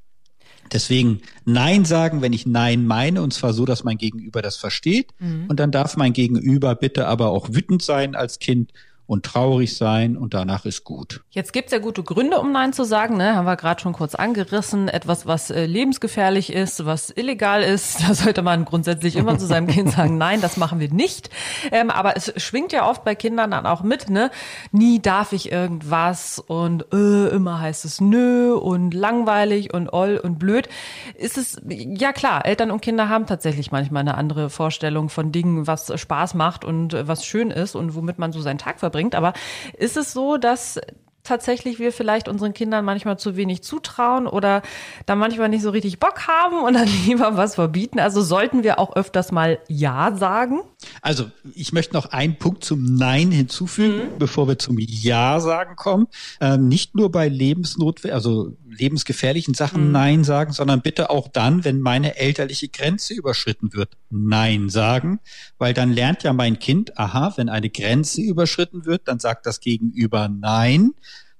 Deswegen 0.72 1.20
Nein 1.44 1.84
sagen, 1.84 2.22
wenn 2.22 2.32
ich 2.32 2.46
Nein 2.46 2.86
meine, 2.86 3.22
und 3.22 3.32
zwar 3.32 3.52
so, 3.52 3.64
dass 3.64 3.84
mein 3.84 3.98
Gegenüber 3.98 4.42
das 4.42 4.56
versteht. 4.56 5.08
Mhm. 5.18 5.46
Und 5.48 5.60
dann 5.60 5.70
darf 5.72 5.96
mein 5.96 6.12
Gegenüber 6.12 6.74
bitte 6.74 7.06
aber 7.06 7.30
auch 7.30 7.48
wütend 7.50 7.82
sein 7.82 8.14
als 8.14 8.38
Kind 8.38 8.72
und 9.10 9.24
traurig 9.24 9.76
sein 9.76 10.16
und 10.16 10.34
danach 10.34 10.64
ist 10.66 10.84
gut. 10.84 11.22
Jetzt 11.30 11.52
gibt 11.52 11.66
es 11.66 11.72
ja 11.72 11.80
gute 11.80 12.04
Gründe, 12.04 12.38
um 12.38 12.52
Nein 12.52 12.72
zu 12.72 12.84
sagen, 12.84 13.16
ne? 13.16 13.34
haben 13.34 13.44
wir 13.44 13.56
gerade 13.56 13.82
schon 13.82 13.92
kurz 13.92 14.14
angerissen. 14.14 14.86
Etwas, 14.86 15.26
was 15.26 15.50
äh, 15.50 15.66
lebensgefährlich 15.66 16.52
ist, 16.52 16.86
was 16.86 17.10
illegal 17.10 17.64
ist, 17.64 18.04
da 18.08 18.14
sollte 18.14 18.42
man 18.42 18.64
grundsätzlich 18.64 19.16
immer 19.16 19.36
zu 19.36 19.46
seinem 19.46 19.66
Kind 19.66 19.90
sagen, 19.90 20.16
nein, 20.18 20.40
das 20.40 20.56
machen 20.56 20.78
wir 20.78 20.92
nicht. 20.92 21.28
Ähm, 21.72 21.90
aber 21.90 22.16
es 22.16 22.32
schwingt 22.36 22.70
ja 22.70 22.88
oft 22.88 23.02
bei 23.02 23.16
Kindern 23.16 23.50
dann 23.50 23.66
auch 23.66 23.82
mit, 23.82 24.10
ne? 24.10 24.30
Nie 24.70 25.02
darf 25.02 25.32
ich 25.32 25.50
irgendwas 25.50 26.38
und 26.38 26.86
äh, 26.94 27.30
immer 27.30 27.60
heißt 27.60 27.84
es 27.84 28.00
nö 28.00 28.54
und 28.54 28.94
langweilig 28.94 29.74
und 29.74 29.92
oll 29.92 30.20
und 30.22 30.38
blöd. 30.38 30.68
Ist 31.16 31.36
es, 31.36 31.60
ja 31.68 32.12
klar, 32.12 32.46
Eltern 32.46 32.70
und 32.70 32.80
Kinder 32.80 33.08
haben 33.08 33.26
tatsächlich 33.26 33.72
manchmal 33.72 34.02
eine 34.02 34.14
andere 34.14 34.50
Vorstellung 34.50 35.08
von 35.08 35.32
Dingen, 35.32 35.66
was 35.66 35.92
Spaß 36.00 36.34
macht 36.34 36.64
und 36.64 36.94
äh, 36.94 37.08
was 37.08 37.26
schön 37.26 37.50
ist 37.50 37.74
und 37.74 37.96
womit 37.96 38.20
man 38.20 38.30
so 38.30 38.40
seinen 38.40 38.58
Tag 38.58 38.78
verbringt 38.78 38.99
bringt. 39.00 39.14
Aber 39.14 39.32
ist 39.78 39.96
es 39.96 40.12
so, 40.12 40.36
dass 40.36 40.78
tatsächlich 41.22 41.78
wir 41.78 41.92
vielleicht 41.92 42.28
unseren 42.28 42.54
Kindern 42.54 42.84
manchmal 42.84 43.18
zu 43.18 43.36
wenig 43.36 43.62
zutrauen 43.62 44.26
oder 44.26 44.62
da 45.06 45.16
manchmal 45.16 45.48
nicht 45.48 45.62
so 45.62 45.70
richtig 45.70 46.00
Bock 46.00 46.26
haben 46.26 46.62
und 46.64 46.74
dann 46.74 46.88
lieber 47.06 47.36
was 47.36 47.54
verbieten. 47.54 47.98
Also 48.00 48.22
sollten 48.22 48.62
wir 48.62 48.78
auch 48.78 48.96
öfters 48.96 49.30
mal 49.30 49.58
Ja 49.68 50.16
sagen? 50.16 50.60
Also 51.02 51.30
ich 51.54 51.72
möchte 51.72 51.94
noch 51.94 52.06
einen 52.06 52.36
Punkt 52.36 52.64
zum 52.64 52.96
Nein 52.96 53.30
hinzufügen, 53.30 54.14
mhm. 54.14 54.18
bevor 54.18 54.48
wir 54.48 54.58
zum 54.58 54.78
Ja 54.78 55.40
sagen 55.40 55.76
kommen. 55.76 56.08
Ähm, 56.40 56.68
nicht 56.68 56.94
nur 56.94 57.10
bei 57.10 57.28
lebensnotwendigen, 57.28 58.14
also 58.14 58.52
lebensgefährlichen 58.70 59.54
Sachen 59.54 59.86
mhm. 59.86 59.92
Nein 59.92 60.24
sagen, 60.24 60.52
sondern 60.52 60.82
bitte 60.82 61.10
auch 61.10 61.28
dann, 61.28 61.64
wenn 61.64 61.80
meine 61.80 62.16
elterliche 62.16 62.68
Grenze 62.68 63.14
überschritten 63.14 63.72
wird, 63.72 63.96
Nein 64.10 64.68
sagen, 64.68 65.20
weil 65.58 65.74
dann 65.74 65.92
lernt 65.92 66.22
ja 66.22 66.32
mein 66.32 66.58
Kind, 66.58 66.98
aha, 66.98 67.34
wenn 67.36 67.48
eine 67.48 67.70
Grenze 67.70 68.20
überschritten 68.22 68.84
wird, 68.84 69.08
dann 69.08 69.18
sagt 69.18 69.46
das 69.46 69.60
Gegenüber 69.60 70.28
Nein 70.28 70.92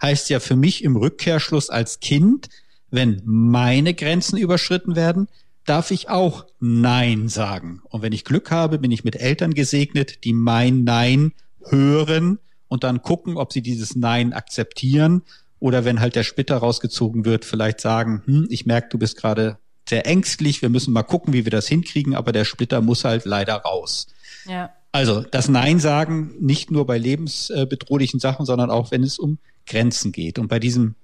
heißt 0.03 0.31
ja 0.31 0.41
für 0.41 0.57
mich 0.57 0.83
im 0.83 0.97
Rückkehrschluss 0.97 1.71
als 1.71 2.01
Kind, 2.01 2.49
wenn 2.91 3.23
meine 3.25 3.95
Grenzen 3.95 4.37
überschritten 4.39 4.97
werden, 4.97 5.29
darf 5.67 5.91
ich 5.91 6.09
auch 6.09 6.47
Nein 6.59 7.29
sagen. 7.29 7.83
Und 7.85 8.03
wenn 8.03 8.13
ich 8.13 8.25
Glück 8.25 8.51
habe, 8.51 8.79
bin 8.79 8.91
ich 8.91 9.05
mit 9.05 9.17
Eltern 9.17 9.55
gesegnet, 9.55 10.25
die 10.25 10.33
mein 10.33 10.85
Nein 10.85 11.33
hören 11.67 12.39
und 12.69 12.85
dann 12.85 13.03
gucken, 13.03 13.37
ob 13.37 13.53
sie 13.53 13.63
dieses 13.63 13.95
Nein 13.95 14.33
akzeptieren 14.33 15.23
oder 15.61 15.85
wenn 15.85 16.01
halt 16.01 16.17
der 16.17 16.25
Splitter 16.25 16.57
rausgezogen 16.57 17.25
wird, 17.25 17.45
vielleicht 17.45 17.81
sagen, 17.81 18.23
hm, 18.27 18.47
ich 18.51 18.67
merke, 18.67 18.89
du 18.89 18.99
bist 18.99 19.17
gerade 19.17 19.59
sehr 19.89 20.07
ängstlich, 20.07 20.63
wir 20.63 20.69
müssen 20.69 20.93
mal 20.93 21.03
gucken, 21.03 21.33
wie 21.33 21.45
wir 21.45 21.51
das 21.51 21.69
hinkriegen, 21.69 22.15
aber 22.15 22.33
der 22.33 22.45
Splitter 22.45 22.81
muss 22.81 23.05
halt 23.05 23.25
leider 23.25 23.57
raus. 23.57 24.09
Ja. 24.47 24.73
Also 24.93 25.21
das 25.21 25.49
Nein 25.49 25.79
sagen 25.79 26.35
nicht 26.41 26.71
nur 26.71 26.87
bei 26.87 26.99
lebensbedrohlichen 26.99 28.19
Sachen, 28.19 28.47
sondern 28.47 28.71
auch 28.71 28.91
wenn 28.91 29.03
es 29.03 29.19
um 29.19 29.39
Grenzen 29.67 30.11
geht. 30.11 30.39
Und 30.39 30.49
bei 30.49 30.59
diesem 30.59 30.97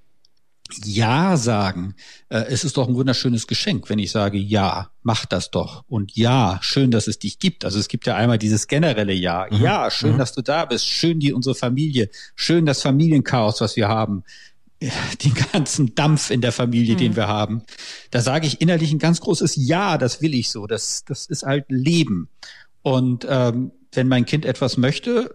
Ja 0.85 1.37
sagen, 1.37 1.95
äh, 2.29 2.45
es 2.49 2.65
ist 2.65 2.77
doch 2.77 2.89
ein 2.89 2.95
wunderschönes 2.95 3.47
Geschenk, 3.47 3.89
wenn 3.89 3.99
ich 3.99 4.11
sage, 4.11 4.39
ja, 4.39 4.91
mach 5.03 5.27
das 5.27 5.51
doch. 5.51 5.85
Und 5.89 6.17
ja, 6.17 6.59
schön, 6.63 6.91
dass 6.91 7.07
es 7.07 7.19
dich 7.19 7.39
gibt. 7.39 7.65
Also 7.65 7.79
es 7.79 7.89
gibt 7.89 8.07
ja 8.07 8.17
einmal 8.17 8.39
dieses 8.39 8.67
generelle 8.67 9.13
Ja. 9.13 9.47
Mhm. 9.51 9.63
Ja, 9.63 9.91
schön, 9.91 10.15
mhm. 10.15 10.19
dass 10.19 10.33
du 10.33 10.43
da 10.43 10.65
bist. 10.65 10.87
Schön 10.87 11.21
die 11.21 11.33
unsere 11.33 11.55
Familie. 11.55 12.11
Schön 12.35 12.67
das 12.67 12.83
Familienchaos, 12.83 13.61
was 13.61 13.77
wir 13.77 13.89
haben. 13.89 14.25
Den 14.81 15.35
ganzen 15.53 15.95
Dampf 15.95 16.31
in 16.31 16.41
der 16.41 16.53
Familie, 16.53 16.95
mhm. 16.95 16.99
den 16.99 17.17
wir 17.17 17.29
haben. 17.29 17.63
Da 18.11 18.21
sage 18.21 18.47
ich 18.47 18.61
innerlich 18.61 18.93
ein 18.93 18.99
ganz 18.99 19.21
großes 19.21 19.57
Ja, 19.57 19.99
das 19.99 20.21
will 20.21 20.35
ich 20.35 20.51
so. 20.51 20.67
Das, 20.67 21.05
das 21.05 21.27
ist 21.27 21.45
halt 21.45 21.67
Leben. 21.69 22.29
Und 22.83 23.27
ähm, 23.29 23.73
wenn 23.93 24.09
mein 24.09 24.27
Kind 24.27 24.45
etwas 24.45 24.77
möchte, 24.77 25.35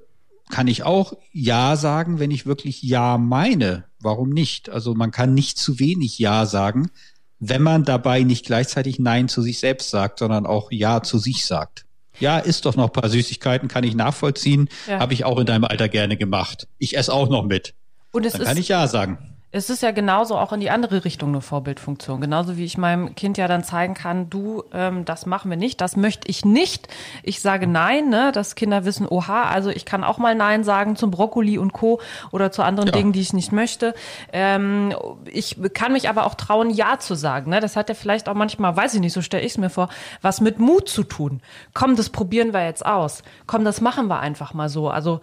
kann 0.52 0.68
ich 0.68 0.84
auch 0.84 1.14
Ja 1.32 1.76
sagen, 1.76 2.20
wenn 2.20 2.30
ich 2.30 2.46
wirklich 2.46 2.84
Ja 2.84 3.18
meine. 3.18 3.86
Warum 4.00 4.30
nicht? 4.30 4.70
Also 4.70 4.94
man 4.94 5.12
kann 5.12 5.34
nicht 5.34 5.58
zu 5.58 5.80
wenig 5.80 6.20
Ja 6.20 6.46
sagen, 6.46 6.92
wenn 7.40 7.64
man 7.64 7.84
dabei 7.84 8.22
nicht 8.22 8.46
gleichzeitig 8.46 9.00
Nein 9.00 9.28
zu 9.28 9.42
sich 9.42 9.60
selbst 9.60 9.90
sagt, 9.90 10.20
sondern 10.20 10.46
auch 10.46 10.72
Ja 10.72 11.02
zu 11.02 11.18
sich 11.18 11.46
sagt. 11.46 11.86
Ja, 12.20 12.38
isst 12.38 12.66
doch 12.66 12.76
noch 12.76 12.88
ein 12.90 12.94
paar 12.94 13.10
Süßigkeiten, 13.10 13.68
kann 13.68 13.84
ich 13.84 13.96
nachvollziehen. 13.96 14.70
Ja. 14.88 15.00
Habe 15.00 15.14
ich 15.14 15.26
auch 15.26 15.40
in 15.40 15.48
deinem 15.48 15.64
Alter 15.64 15.90
gerne 15.90 16.18
gemacht. 16.18 16.68
Ich 16.78 16.96
esse 16.96 17.12
auch 17.12 17.30
noch 17.30 17.44
mit. 17.44 17.74
Und 18.12 18.28
es 18.28 18.34
Dann 18.34 18.44
kann 18.44 18.58
ich 18.58 18.68
Ja 18.68 18.88
sagen 18.88 19.31
es 19.54 19.70
ist 19.70 19.84
ja 19.84 19.92
genauso 19.92 20.38
auch 20.38 20.54
in 20.54 20.62
die 20.62 20.70
andere 20.70 21.04
Richtung 21.04 21.30
eine 21.30 21.42
Vorbildfunktion. 21.42 22.22
Genauso 22.22 22.56
wie 22.56 22.64
ich 22.64 22.78
meinem 22.78 23.16
Kind 23.16 23.38
ja 23.38 23.50
dann 23.50 23.66
zeigen 23.66 23.96
kann, 23.96 24.30
du, 24.30 24.64
ähm, 24.74 25.04
das 25.04 25.26
machen 25.26 25.50
wir 25.50 25.58
nicht, 25.58 25.82
das 25.82 25.98
möchte 25.98 26.30
ich 26.30 26.46
nicht. 26.46 26.88
Ich 27.22 27.42
sage 27.42 27.68
Nein, 27.68 28.08
ne, 28.08 28.32
dass 28.32 28.56
Kinder 28.56 28.86
wissen, 28.86 29.06
oha, 29.06 29.44
also 29.44 29.70
ich 29.70 29.84
kann 29.84 30.06
auch 30.06 30.20
mal 30.20 30.36
Nein 30.36 30.64
sagen 30.64 30.96
zum 30.96 31.12
Brokkoli 31.12 31.58
und 31.58 31.74
Co. 31.74 32.00
oder 32.32 32.54
zu 32.54 32.64
anderen 32.64 32.88
ja. 32.88 32.94
Dingen, 32.94 33.12
die 33.12 33.20
ich 33.20 33.34
nicht 33.34 33.52
möchte. 33.52 33.94
Ähm, 34.32 34.96
ich 35.26 35.58
kann 35.74 35.92
mich 35.92 36.08
aber 36.08 36.26
auch 36.26 36.36
trauen, 36.36 36.70
Ja 36.70 37.00
zu 37.00 37.16
sagen. 37.16 37.52
Ne? 37.52 37.60
Das 37.60 37.76
hat 37.76 37.90
ja 37.90 37.96
vielleicht 37.96 38.30
auch 38.30 38.36
manchmal, 38.36 38.78
weiß 38.78 38.94
ich 38.94 39.02
nicht, 39.02 39.14
so 39.14 39.22
stelle 39.22 39.44
ich 39.44 39.52
es 39.52 39.58
mir 39.58 39.70
vor, 39.70 39.90
was 40.22 40.40
mit 40.40 40.60
Mut 40.60 40.88
zu 40.88 41.04
tun. 41.04 41.42
Komm, 41.74 41.98
das 41.98 42.10
probieren 42.10 42.54
wir 42.54 42.64
jetzt 42.64 42.86
aus. 42.86 43.22
Komm, 43.48 43.66
das 43.66 43.82
machen 43.82 44.08
wir 44.08 44.22
einfach 44.22 44.54
mal 44.54 44.70
so. 44.70 44.90
Also 44.90 45.20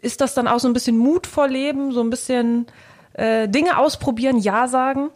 ist 0.00 0.22
das 0.22 0.32
dann 0.32 0.48
auch 0.48 0.60
so 0.60 0.68
ein 0.68 0.72
bisschen 0.72 0.96
Mut 0.96 1.26
vor 1.26 1.46
Leben, 1.46 1.92
so 1.92 2.00
ein 2.00 2.08
bisschen 2.08 2.66
äh, 3.14 3.48
Dinge 3.48 3.78
ausprobieren, 3.78 4.38
Ja 4.38 4.68
sagen? 4.68 5.10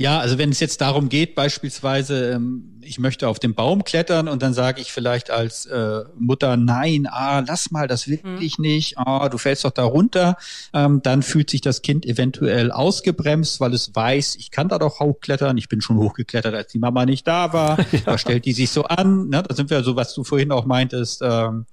Ja, 0.00 0.18
also 0.18 0.38
wenn 0.38 0.48
es 0.48 0.60
jetzt 0.60 0.80
darum 0.80 1.10
geht, 1.10 1.34
beispielsweise, 1.34 2.30
ähm, 2.30 2.80
ich 2.80 2.98
möchte 2.98 3.28
auf 3.28 3.38
den 3.38 3.54
Baum 3.54 3.84
klettern 3.84 4.28
und 4.28 4.40
dann 4.42 4.54
sage 4.54 4.80
ich 4.80 4.92
vielleicht 4.92 5.30
als 5.30 5.66
äh, 5.66 6.04
Mutter, 6.18 6.56
nein, 6.56 7.06
ah, 7.06 7.40
lass 7.46 7.70
mal, 7.70 7.86
das 7.86 8.08
will 8.08 8.18
hm. 8.22 8.38
ich 8.40 8.58
nicht, 8.58 8.96
ah, 8.96 9.28
du 9.28 9.36
fällst 9.36 9.62
doch 9.66 9.72
da 9.72 9.84
runter, 9.84 10.38
ähm, 10.72 11.02
dann 11.02 11.22
fühlt 11.22 11.50
sich 11.50 11.60
das 11.60 11.82
Kind 11.82 12.06
eventuell 12.06 12.72
ausgebremst, 12.72 13.60
weil 13.60 13.74
es 13.74 13.94
weiß, 13.94 14.36
ich 14.36 14.50
kann 14.50 14.68
da 14.68 14.78
doch 14.78 15.00
hochklettern, 15.00 15.58
ich 15.58 15.68
bin 15.68 15.82
schon 15.82 15.98
hochgeklettert, 15.98 16.54
als 16.54 16.72
die 16.72 16.78
Mama 16.78 17.04
nicht 17.04 17.28
da 17.28 17.52
war, 17.52 17.78
ja. 17.92 18.00
da 18.06 18.16
stellt 18.16 18.46
die 18.46 18.54
sich 18.54 18.70
so 18.70 18.84
an, 18.84 19.28
ne? 19.28 19.42
da 19.46 19.54
sind 19.54 19.68
wir 19.68 19.82
so, 19.82 19.96
was 19.96 20.14
du 20.14 20.24
vorhin 20.24 20.50
auch 20.50 20.64
meintest, 20.64 21.20
ähm, 21.22 21.66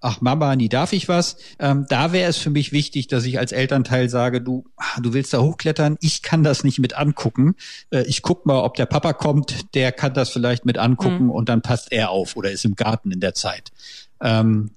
ach 0.00 0.20
Mama, 0.20 0.54
nie 0.56 0.68
darf 0.68 0.92
ich 0.92 1.08
was. 1.08 1.36
Ähm, 1.58 1.86
da 1.88 2.12
wäre 2.12 2.30
es 2.30 2.36
für 2.36 2.50
mich 2.50 2.72
wichtig, 2.72 3.08
dass 3.08 3.24
ich 3.24 3.38
als 3.38 3.52
Elternteil 3.52 4.08
sage, 4.08 4.40
du, 4.40 4.64
du 5.00 5.12
willst 5.12 5.32
da 5.32 5.40
hochklettern, 5.40 5.96
ich 6.00 6.22
kann 6.22 6.44
das 6.44 6.64
nicht 6.64 6.78
mit 6.78 6.96
angucken. 6.96 7.54
Äh, 7.90 8.02
ich 8.02 8.22
guck 8.22 8.46
mal, 8.46 8.62
ob 8.62 8.74
der 8.74 8.86
Papa 8.86 9.12
kommt, 9.12 9.74
der 9.74 9.92
kann 9.92 10.14
das 10.14 10.30
vielleicht 10.30 10.64
mit 10.64 10.78
angucken 10.78 11.24
mhm. 11.24 11.30
und 11.30 11.48
dann 11.48 11.62
passt 11.62 11.92
er 11.92 12.10
auf 12.10 12.36
oder 12.36 12.50
ist 12.50 12.64
im 12.64 12.76
Garten 12.76 13.10
in 13.10 13.20
der 13.20 13.34
Zeit. 13.34 13.70
Ähm, 14.20 14.70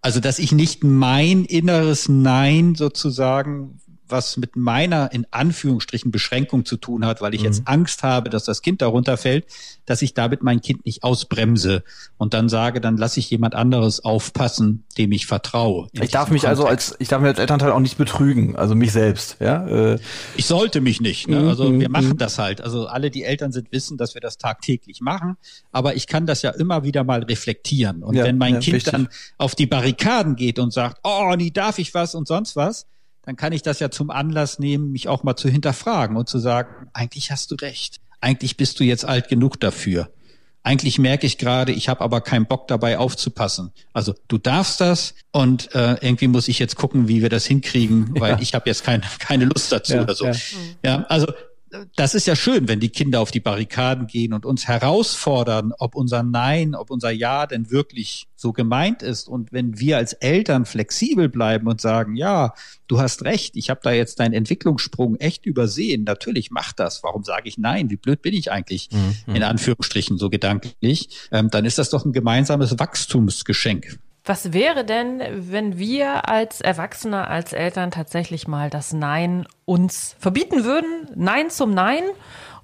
also, 0.00 0.20
dass 0.20 0.38
ich 0.38 0.52
nicht 0.52 0.84
mein 0.84 1.44
inneres 1.44 2.08
Nein 2.08 2.76
sozusagen 2.76 3.80
was 4.08 4.36
mit 4.36 4.56
meiner 4.56 5.12
in 5.12 5.26
Anführungsstrichen 5.30 6.10
Beschränkung 6.10 6.64
zu 6.64 6.76
tun 6.76 7.04
hat, 7.04 7.20
weil 7.20 7.34
ich 7.34 7.40
mhm. 7.40 7.46
jetzt 7.46 7.62
Angst 7.66 8.02
habe, 8.02 8.30
dass 8.30 8.44
das 8.44 8.62
Kind 8.62 8.82
darunter 8.82 9.16
fällt, 9.16 9.46
dass 9.84 10.02
ich 10.02 10.14
damit 10.14 10.42
mein 10.42 10.60
Kind 10.60 10.84
nicht 10.86 11.02
ausbremse 11.02 11.82
und 12.16 12.34
dann 12.34 12.48
sage, 12.48 12.80
dann 12.80 12.96
lasse 12.96 13.20
ich 13.20 13.30
jemand 13.30 13.54
anderes 13.54 14.04
aufpassen, 14.04 14.84
dem 14.98 15.12
ich 15.12 15.26
vertraue. 15.26 15.88
Ich 15.92 16.10
darf 16.10 16.30
mich 16.30 16.42
Kontext. 16.42 16.46
also 16.46 16.66
als 16.66 16.96
ich 16.98 17.08
darf 17.08 17.20
mich 17.20 17.28
als 17.28 17.38
Elternteil 17.38 17.72
auch 17.72 17.80
nicht 17.80 17.98
betrügen, 17.98 18.56
also 18.56 18.74
mich 18.74 18.92
selbst, 18.92 19.36
ja. 19.40 19.66
Äh. 19.66 19.98
Ich 20.36 20.46
sollte 20.46 20.80
mich 20.80 21.00
nicht. 21.00 21.28
Ne? 21.28 21.48
Also 21.48 21.70
mhm. 21.70 21.80
wir 21.80 21.88
machen 21.88 22.10
mhm. 22.10 22.18
das 22.18 22.38
halt. 22.38 22.60
Also 22.60 22.86
alle, 22.86 23.10
die 23.10 23.24
Eltern 23.24 23.52
sind, 23.52 23.72
wissen, 23.72 23.96
dass 23.96 24.14
wir 24.14 24.20
das 24.20 24.38
tagtäglich 24.38 25.00
machen. 25.00 25.36
Aber 25.72 25.96
ich 25.96 26.06
kann 26.06 26.26
das 26.26 26.42
ja 26.42 26.50
immer 26.50 26.84
wieder 26.84 27.04
mal 27.04 27.22
reflektieren. 27.22 28.02
Und 28.02 28.14
ja, 28.14 28.24
wenn 28.24 28.38
mein 28.38 28.54
ja, 28.54 28.60
Kind 28.60 28.76
richtig. 28.76 28.92
dann 28.92 29.08
auf 29.38 29.54
die 29.54 29.66
Barrikaden 29.66 30.36
geht 30.36 30.58
und 30.58 30.72
sagt, 30.72 31.00
oh, 31.02 31.34
nie 31.36 31.50
darf 31.50 31.78
ich 31.78 31.94
was 31.94 32.14
und 32.14 32.28
sonst 32.28 32.56
was, 32.56 32.86
dann 33.26 33.36
kann 33.36 33.52
ich 33.52 33.62
das 33.62 33.80
ja 33.80 33.90
zum 33.90 34.10
Anlass 34.10 34.60
nehmen, 34.60 34.92
mich 34.92 35.08
auch 35.08 35.24
mal 35.24 35.36
zu 35.36 35.48
hinterfragen 35.48 36.16
und 36.16 36.28
zu 36.28 36.38
sagen, 36.38 36.88
eigentlich 36.92 37.32
hast 37.32 37.50
du 37.50 37.56
recht. 37.56 38.00
Eigentlich 38.20 38.56
bist 38.56 38.78
du 38.78 38.84
jetzt 38.84 39.04
alt 39.04 39.28
genug 39.28 39.60
dafür. 39.60 40.10
Eigentlich 40.62 40.98
merke 40.98 41.26
ich 41.26 41.36
gerade, 41.36 41.72
ich 41.72 41.88
habe 41.88 42.00
aber 42.00 42.20
keinen 42.20 42.46
Bock 42.46 42.68
dabei 42.68 42.98
aufzupassen. 42.98 43.72
Also 43.92 44.14
du 44.28 44.38
darfst 44.38 44.80
das 44.80 45.14
und 45.32 45.74
äh, 45.74 45.96
irgendwie 46.00 46.28
muss 46.28 46.48
ich 46.48 46.58
jetzt 46.58 46.76
gucken, 46.76 47.08
wie 47.08 47.20
wir 47.20 47.28
das 47.28 47.46
hinkriegen, 47.46 48.18
weil 48.18 48.32
ja. 48.32 48.38
ich 48.40 48.54
habe 48.54 48.68
jetzt 48.68 48.84
keine, 48.84 49.02
keine 49.18 49.44
Lust 49.44 49.70
dazu 49.72 49.94
ja, 49.94 50.02
oder 50.02 50.14
so. 50.14 50.26
Ja. 50.26 50.34
ja, 50.84 51.06
also 51.08 51.26
das 51.96 52.14
ist 52.14 52.26
ja 52.26 52.36
schön, 52.36 52.68
wenn 52.68 52.80
die 52.80 52.88
Kinder 52.88 53.20
auf 53.20 53.30
die 53.30 53.40
Barrikaden 53.40 54.06
gehen 54.06 54.32
und 54.32 54.46
uns 54.46 54.68
herausfordern, 54.68 55.72
ob 55.78 55.94
unser 55.94 56.22
Nein, 56.22 56.74
ob 56.74 56.90
unser 56.90 57.10
Ja 57.10 57.46
denn 57.46 57.70
wirklich 57.70 58.26
so 58.36 58.52
gemeint 58.52 59.02
ist. 59.02 59.28
Und 59.28 59.52
wenn 59.52 59.78
wir 59.78 59.96
als 59.96 60.12
Eltern 60.12 60.64
flexibel 60.64 61.28
bleiben 61.28 61.66
und 61.66 61.80
sagen, 61.80 62.16
ja, 62.16 62.54
du 62.86 63.00
hast 63.00 63.24
recht, 63.24 63.56
ich 63.56 63.70
habe 63.70 63.80
da 63.82 63.92
jetzt 63.92 64.20
deinen 64.20 64.34
Entwicklungssprung 64.34 65.16
echt 65.16 65.46
übersehen. 65.46 66.04
Natürlich 66.04 66.50
mach 66.50 66.72
das. 66.72 67.02
Warum 67.02 67.24
sage 67.24 67.48
ich 67.48 67.58
nein? 67.58 67.90
Wie 67.90 67.96
blöd 67.96 68.22
bin 68.22 68.34
ich 68.34 68.52
eigentlich? 68.52 68.88
Mhm. 68.92 69.34
In 69.34 69.42
Anführungsstrichen 69.42 70.18
so 70.18 70.30
gedanklich. 70.30 71.08
Ähm, 71.32 71.50
dann 71.50 71.64
ist 71.64 71.78
das 71.78 71.90
doch 71.90 72.04
ein 72.04 72.12
gemeinsames 72.12 72.78
Wachstumsgeschenk. 72.78 73.98
Was 74.26 74.52
wäre 74.52 74.84
denn, 74.84 75.22
wenn 75.30 75.78
wir 75.78 76.28
als 76.28 76.60
Erwachsene, 76.60 77.28
als 77.28 77.52
Eltern 77.52 77.92
tatsächlich 77.92 78.48
mal 78.48 78.70
das 78.70 78.92
Nein 78.92 79.46
uns 79.64 80.16
verbieten 80.18 80.64
würden? 80.64 81.08
Nein 81.14 81.48
zum 81.48 81.72
Nein 81.72 82.02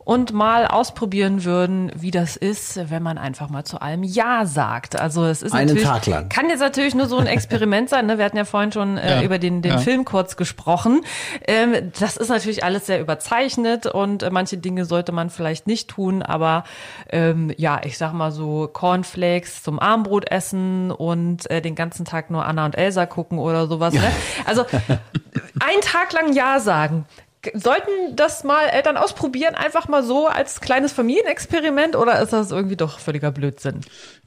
und 0.04 0.32
mal 0.32 0.66
ausprobieren 0.66 1.44
würden, 1.44 1.92
wie 1.94 2.10
das 2.10 2.36
ist, 2.36 2.90
wenn 2.90 3.02
man 3.02 3.18
einfach 3.18 3.48
mal 3.48 3.64
zu 3.64 3.80
allem 3.80 4.02
Ja 4.02 4.46
sagt. 4.46 4.98
Also 4.98 5.24
es 5.24 5.42
ist 5.42 5.52
Einen 5.52 5.68
natürlich, 5.68 5.88
Tag 5.88 6.06
lang. 6.06 6.28
kann 6.28 6.48
jetzt 6.48 6.60
natürlich 6.60 6.94
nur 6.94 7.06
so 7.06 7.18
ein 7.18 7.26
Experiment 7.26 7.88
sein. 7.88 8.06
Ne? 8.06 8.18
Wir 8.18 8.24
hatten 8.24 8.36
ja 8.36 8.44
vorhin 8.44 8.72
schon 8.72 8.98
äh, 8.98 9.16
ja. 9.16 9.22
über 9.22 9.38
den, 9.38 9.62
den 9.62 9.72
ja. 9.72 9.78
Film 9.78 10.04
kurz 10.04 10.36
gesprochen. 10.36 11.02
Ähm, 11.46 11.92
das 11.98 12.16
ist 12.16 12.28
natürlich 12.28 12.64
alles 12.64 12.86
sehr 12.86 13.00
überzeichnet 13.00 13.86
und 13.86 14.22
äh, 14.22 14.30
manche 14.30 14.58
Dinge 14.58 14.84
sollte 14.84 15.12
man 15.12 15.30
vielleicht 15.30 15.66
nicht 15.66 15.88
tun, 15.88 16.22
aber 16.22 16.64
ähm, 17.10 17.52
ja, 17.56 17.80
ich 17.84 17.96
sag 17.96 18.12
mal 18.12 18.32
so 18.32 18.68
Cornflakes 18.72 19.62
zum 19.62 19.78
Armbrot 19.78 20.30
essen 20.30 20.90
und 20.90 21.48
äh, 21.50 21.60
den 21.60 21.74
ganzen 21.74 22.04
Tag 22.04 22.30
nur 22.30 22.44
Anna 22.44 22.64
und 22.64 22.76
Elsa 22.76 23.06
gucken 23.06 23.38
oder 23.38 23.66
sowas. 23.66 23.94
Ne? 23.94 24.02
Also 24.44 24.64
ein 25.60 25.80
Tag 25.82 26.12
lang 26.12 26.32
Ja 26.32 26.58
sagen 26.58 27.06
Sollten 27.54 28.14
das 28.14 28.44
mal 28.44 28.68
Eltern 28.68 28.96
ausprobieren, 28.96 29.56
einfach 29.56 29.88
mal 29.88 30.04
so 30.04 30.28
als 30.28 30.60
kleines 30.60 30.92
Familienexperiment 30.92 31.96
oder 31.96 32.22
ist 32.22 32.32
das 32.32 32.52
irgendwie 32.52 32.76
doch 32.76 33.00
völliger 33.00 33.32
Blödsinn? 33.32 33.80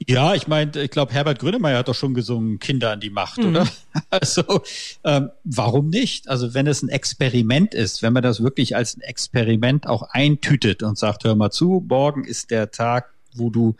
Ja, 0.06 0.34
ich 0.34 0.48
meine, 0.48 0.82
ich 0.82 0.90
glaube, 0.90 1.14
Herbert 1.14 1.38
Grönemeyer 1.38 1.78
hat 1.78 1.88
doch 1.88 1.94
schon 1.94 2.12
gesungen, 2.12 2.58
Kinder 2.58 2.90
an 2.90 3.00
die 3.00 3.08
Macht, 3.08 3.38
mhm. 3.38 3.48
oder? 3.48 3.66
Also, 4.10 4.62
ähm, 5.04 5.30
warum 5.44 5.88
nicht? 5.88 6.28
Also, 6.28 6.52
wenn 6.52 6.66
es 6.66 6.82
ein 6.82 6.90
Experiment 6.90 7.74
ist, 7.74 8.02
wenn 8.02 8.12
man 8.12 8.22
das 8.22 8.42
wirklich 8.42 8.76
als 8.76 8.96
ein 8.96 9.00
Experiment 9.00 9.86
auch 9.86 10.02
eintütet 10.10 10.82
und 10.82 10.98
sagt, 10.98 11.24
hör 11.24 11.34
mal 11.34 11.50
zu, 11.50 11.82
morgen 11.88 12.24
ist 12.24 12.50
der 12.50 12.70
Tag, 12.70 13.10
wo 13.34 13.48
du 13.48 13.74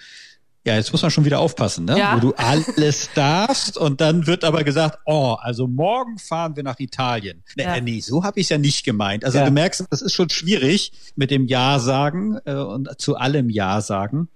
ja, 0.67 0.75
jetzt 0.75 0.93
muss 0.93 1.03
man 1.03 1.11
schon 1.11 1.25
wieder 1.25 1.39
aufpassen, 1.39 1.85
ne? 1.85 1.99
Ja. 1.99 2.17
Wo 2.17 2.21
du 2.21 2.35
alles 2.35 3.09
darfst 3.15 3.79
und 3.79 4.01
dann 4.01 4.27
wird 4.27 4.45
aber 4.45 4.65
gesagt, 4.65 4.99
oh, 5.07 5.37
also 5.41 5.67
morgen 5.67 6.19
fahren 6.19 6.57
wir 6.57 6.63
nach 6.63 6.81
Italien. 6.81 7.43
Nee, 7.57 7.63
ja. 7.63 7.81
nee 7.81 8.01
so 8.01 8.25
habe 8.25 8.41
ich 8.41 8.47
es 8.47 8.51
ja 8.51 8.59
nicht 8.59 8.85
gemeint. 8.85 9.25
Also 9.25 9.39
ja. 9.39 9.45
du 9.45 9.51
merkst, 9.51 9.85
das 9.91 10.03
ist 10.03 10.15
schon 10.15 10.29
schwierig 10.29 10.93
mit 11.15 11.31
dem 11.31 11.47
Ja 11.47 11.79
sagen 11.79 12.39
äh, 12.45 12.55
und 12.55 13.01
zu 13.01 13.17
allem 13.17 13.49
Ja 13.49 13.81
sagen. 13.81 14.29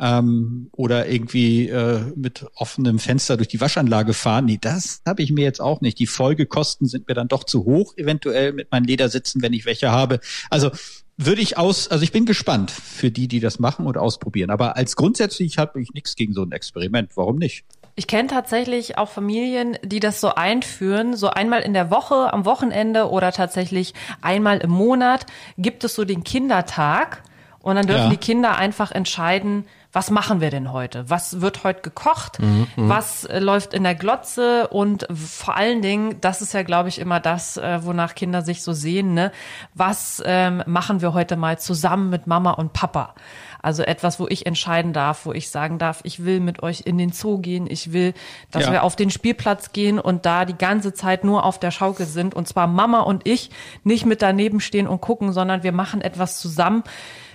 Ähm, 0.00 0.68
oder 0.72 1.08
irgendwie 1.08 1.68
äh, 1.68 2.00
mit 2.14 2.46
offenem 2.54 2.98
Fenster 2.98 3.36
durch 3.36 3.48
die 3.48 3.60
Waschanlage 3.60 4.14
fahren. 4.14 4.44
Nee, 4.44 4.58
das 4.60 5.02
habe 5.06 5.22
ich 5.22 5.32
mir 5.32 5.42
jetzt 5.42 5.60
auch 5.60 5.80
nicht. 5.80 5.98
Die 5.98 6.06
Folgekosten 6.06 6.86
sind 6.86 7.08
mir 7.08 7.14
dann 7.14 7.28
doch 7.28 7.44
zu 7.44 7.64
hoch, 7.64 7.94
eventuell 7.96 8.52
mit 8.52 8.70
meinen 8.70 8.84
Ledersitzen, 8.84 9.42
wenn 9.42 9.52
ich 9.52 9.66
welche 9.66 9.90
habe. 9.90 10.20
Also 10.50 10.70
würde 11.16 11.42
ich 11.42 11.58
aus, 11.58 11.88
also 11.88 12.04
ich 12.04 12.12
bin 12.12 12.26
gespannt 12.26 12.70
für 12.70 13.10
die, 13.10 13.26
die 13.26 13.40
das 13.40 13.58
machen 13.58 13.86
und 13.86 13.98
ausprobieren. 13.98 14.50
Aber 14.50 14.76
als 14.76 14.94
grundsätzlich 14.94 15.58
habe 15.58 15.82
ich 15.82 15.90
nichts 15.92 16.14
gegen 16.14 16.32
so 16.32 16.42
ein 16.42 16.52
Experiment. 16.52 17.16
Warum 17.16 17.36
nicht? 17.36 17.64
Ich 17.96 18.06
kenne 18.06 18.28
tatsächlich 18.28 18.96
auch 18.96 19.08
Familien, 19.08 19.76
die 19.82 19.98
das 19.98 20.20
so 20.20 20.32
einführen, 20.32 21.16
so 21.16 21.30
einmal 21.30 21.62
in 21.62 21.74
der 21.74 21.90
Woche, 21.90 22.32
am 22.32 22.44
Wochenende 22.44 23.10
oder 23.10 23.32
tatsächlich 23.32 23.92
einmal 24.22 24.58
im 24.58 24.70
Monat 24.70 25.26
gibt 25.58 25.82
es 25.82 25.96
so 25.96 26.04
den 26.04 26.22
Kindertag 26.22 27.24
und 27.58 27.74
dann 27.74 27.88
dürfen 27.88 28.04
ja. 28.04 28.10
die 28.10 28.16
Kinder 28.16 28.56
einfach 28.56 28.92
entscheiden, 28.92 29.64
was 29.92 30.10
machen 30.10 30.40
wir 30.42 30.50
denn 30.50 30.72
heute? 30.72 31.08
Was 31.08 31.40
wird 31.40 31.64
heute 31.64 31.80
gekocht? 31.80 32.40
Mhm, 32.40 32.66
mhm, 32.76 32.88
was 32.88 33.24
äh, 33.24 33.38
läuft 33.38 33.72
in 33.72 33.84
der 33.84 33.94
Glotze? 33.94 34.68
Und 34.68 35.06
vor 35.12 35.56
allen 35.56 35.80
Dingen, 35.80 36.20
das 36.20 36.42
ist 36.42 36.52
ja, 36.52 36.62
glaube 36.62 36.90
ich, 36.90 36.98
immer 36.98 37.20
das, 37.20 37.56
äh, 37.56 37.84
wonach 37.84 38.14
Kinder 38.14 38.42
sich 38.42 38.62
so 38.62 38.74
sehen, 38.74 39.14
ne? 39.14 39.32
Was 39.74 40.22
ähm, 40.26 40.62
machen 40.66 41.00
wir 41.00 41.14
heute 41.14 41.36
mal 41.36 41.58
zusammen 41.58 42.10
mit 42.10 42.26
Mama 42.26 42.52
und 42.52 42.74
Papa? 42.74 43.14
Also 43.60 43.82
etwas, 43.82 44.20
wo 44.20 44.28
ich 44.28 44.46
entscheiden 44.46 44.92
darf, 44.92 45.26
wo 45.26 45.32
ich 45.32 45.50
sagen 45.50 45.78
darf, 45.78 46.00
ich 46.04 46.24
will 46.24 46.40
mit 46.40 46.62
euch 46.62 46.82
in 46.84 46.96
den 46.96 47.12
Zoo 47.12 47.38
gehen, 47.38 47.66
ich 47.68 47.92
will, 47.92 48.14
dass 48.50 48.66
ja. 48.66 48.72
wir 48.72 48.82
auf 48.84 48.94
den 48.94 49.10
Spielplatz 49.10 49.72
gehen 49.72 49.98
und 49.98 50.26
da 50.26 50.44
die 50.44 50.56
ganze 50.56 50.92
Zeit 50.92 51.24
nur 51.24 51.44
auf 51.44 51.58
der 51.58 51.70
Schaukel 51.70 52.06
sind. 52.06 52.34
Und 52.34 52.46
zwar 52.46 52.66
Mama 52.66 53.00
und 53.00 53.26
ich 53.26 53.50
nicht 53.84 54.06
mit 54.06 54.22
daneben 54.22 54.60
stehen 54.60 54.86
und 54.86 55.00
gucken, 55.00 55.32
sondern 55.32 55.62
wir 55.62 55.72
machen 55.72 56.02
etwas 56.02 56.38
zusammen 56.38 56.84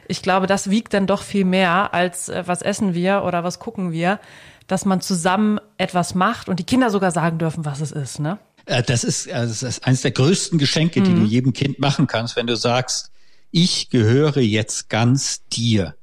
ich 0.07 0.22
glaube, 0.22 0.48
das 0.48 0.69
wiegt 0.69 0.93
dann 0.93 1.07
doch 1.07 1.22
viel 1.22 1.45
mehr 1.45 1.93
als 1.93 2.29
äh, 2.29 2.43
was 2.45 2.62
essen 2.62 2.93
wir 2.93 3.24
oder 3.25 3.43
was 3.43 3.60
gucken 3.60 3.91
wir, 3.91 4.19
dass 4.67 4.86
man 4.86 5.01
zusammen 5.01 5.60
etwas 5.77 6.15
macht 6.15 6.50
und 6.50 6.60
die 6.60 6.63
Kinder 6.63 6.89
sogar 6.89 7.12
sagen 7.12 7.38
dürfen, 7.38 7.65
was 7.65 7.81
es 7.81 7.91
ist, 7.91 8.19
ne? 8.19 8.39
Äh, 8.65 8.83
das 8.83 9.03
ist, 9.03 9.27
äh, 9.27 9.33
das 9.33 9.63
ist 9.63 9.86
eines 9.86 10.01
der 10.01 10.12
größten 10.12 10.57
Geschenke, 10.57 11.01
die 11.01 11.12
mhm. 11.12 11.22
du 11.22 11.25
jedem 11.25 11.53
Kind 11.53 11.79
machen 11.79 12.07
kannst, 12.07 12.36
wenn 12.36 12.48
du 12.48 12.55
sagst, 12.55 13.12
ich 13.51 13.89
gehöre 13.89 14.38
jetzt 14.38 14.89
ganz 14.89 15.41
dir. 15.51 15.95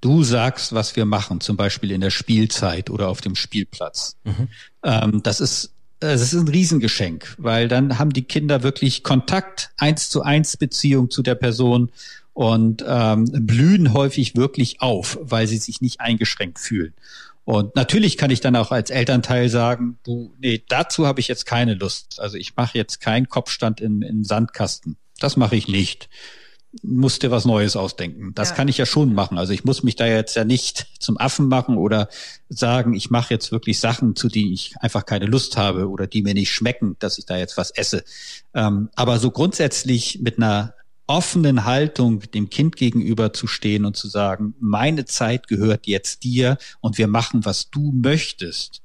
Du 0.00 0.22
sagst, 0.22 0.72
was 0.74 0.94
wir 0.94 1.06
machen, 1.06 1.40
zum 1.40 1.56
Beispiel 1.56 1.90
in 1.90 2.00
der 2.00 2.10
Spielzeit 2.10 2.90
oder 2.90 3.08
auf 3.08 3.20
dem 3.20 3.34
Spielplatz. 3.34 4.16
Mhm. 4.24 4.48
Ähm, 4.84 5.22
das 5.22 5.40
ist 5.40 5.72
das 6.00 6.20
ist 6.20 6.34
ein 6.34 6.46
Riesengeschenk, 6.48 7.34
weil 7.38 7.66
dann 7.66 7.98
haben 7.98 8.12
die 8.12 8.22
Kinder 8.22 8.62
wirklich 8.62 9.02
Kontakt, 9.02 9.70
eins 9.78 10.10
zu 10.10 10.22
eins 10.22 10.56
Beziehung 10.56 11.10
zu 11.10 11.22
der 11.22 11.34
Person 11.34 11.90
und 12.38 12.84
ähm, 12.86 13.24
blühen 13.32 13.94
häufig 13.94 14.36
wirklich 14.36 14.80
auf, 14.80 15.18
weil 15.20 15.48
sie 15.48 15.56
sich 15.56 15.80
nicht 15.80 16.00
eingeschränkt 16.00 16.60
fühlen. 16.60 16.94
Und 17.42 17.74
natürlich 17.74 18.16
kann 18.16 18.30
ich 18.30 18.40
dann 18.40 18.54
auch 18.54 18.70
als 18.70 18.90
Elternteil 18.90 19.48
sagen, 19.48 19.98
du, 20.04 20.32
nee, 20.38 20.62
dazu 20.68 21.04
habe 21.04 21.18
ich 21.18 21.26
jetzt 21.26 21.46
keine 21.46 21.74
Lust. 21.74 22.20
Also 22.20 22.36
ich 22.36 22.54
mache 22.54 22.78
jetzt 22.78 23.00
keinen 23.00 23.28
Kopfstand 23.28 23.80
in, 23.80 24.02
in 24.02 24.22
Sandkasten. 24.22 24.96
Das 25.18 25.36
mache 25.36 25.56
ich 25.56 25.66
nicht. 25.66 26.08
Muss 26.84 27.18
dir 27.18 27.32
was 27.32 27.44
Neues 27.44 27.74
ausdenken. 27.74 28.30
Das 28.36 28.50
ja. 28.50 28.54
kann 28.54 28.68
ich 28.68 28.78
ja 28.78 28.86
schon 28.86 29.14
machen. 29.14 29.36
Also 29.36 29.52
ich 29.52 29.64
muss 29.64 29.82
mich 29.82 29.96
da 29.96 30.06
jetzt 30.06 30.36
ja 30.36 30.44
nicht 30.44 30.86
zum 31.00 31.18
Affen 31.18 31.48
machen 31.48 31.76
oder 31.76 32.08
sagen, 32.48 32.94
ich 32.94 33.10
mache 33.10 33.34
jetzt 33.34 33.50
wirklich 33.50 33.80
Sachen, 33.80 34.14
zu 34.14 34.28
denen 34.28 34.52
ich 34.52 34.76
einfach 34.78 35.06
keine 35.06 35.26
Lust 35.26 35.56
habe 35.56 35.88
oder 35.88 36.06
die 36.06 36.22
mir 36.22 36.34
nicht 36.34 36.52
schmecken, 36.52 36.94
dass 37.00 37.18
ich 37.18 37.26
da 37.26 37.36
jetzt 37.36 37.56
was 37.56 37.72
esse. 37.72 38.04
Ähm, 38.54 38.90
aber 38.94 39.18
so 39.18 39.32
grundsätzlich 39.32 40.20
mit 40.20 40.36
einer 40.36 40.74
offenen 41.08 41.64
Haltung 41.64 42.20
dem 42.20 42.50
Kind 42.50 42.76
gegenüber 42.76 43.32
zu 43.32 43.46
stehen 43.46 43.84
und 43.84 43.96
zu 43.96 44.08
sagen, 44.08 44.54
meine 44.60 45.06
Zeit 45.06 45.48
gehört 45.48 45.86
jetzt 45.86 46.22
dir 46.22 46.58
und 46.80 46.98
wir 46.98 47.08
machen, 47.08 47.44
was 47.44 47.70
du 47.70 47.92
möchtest. 47.92 48.82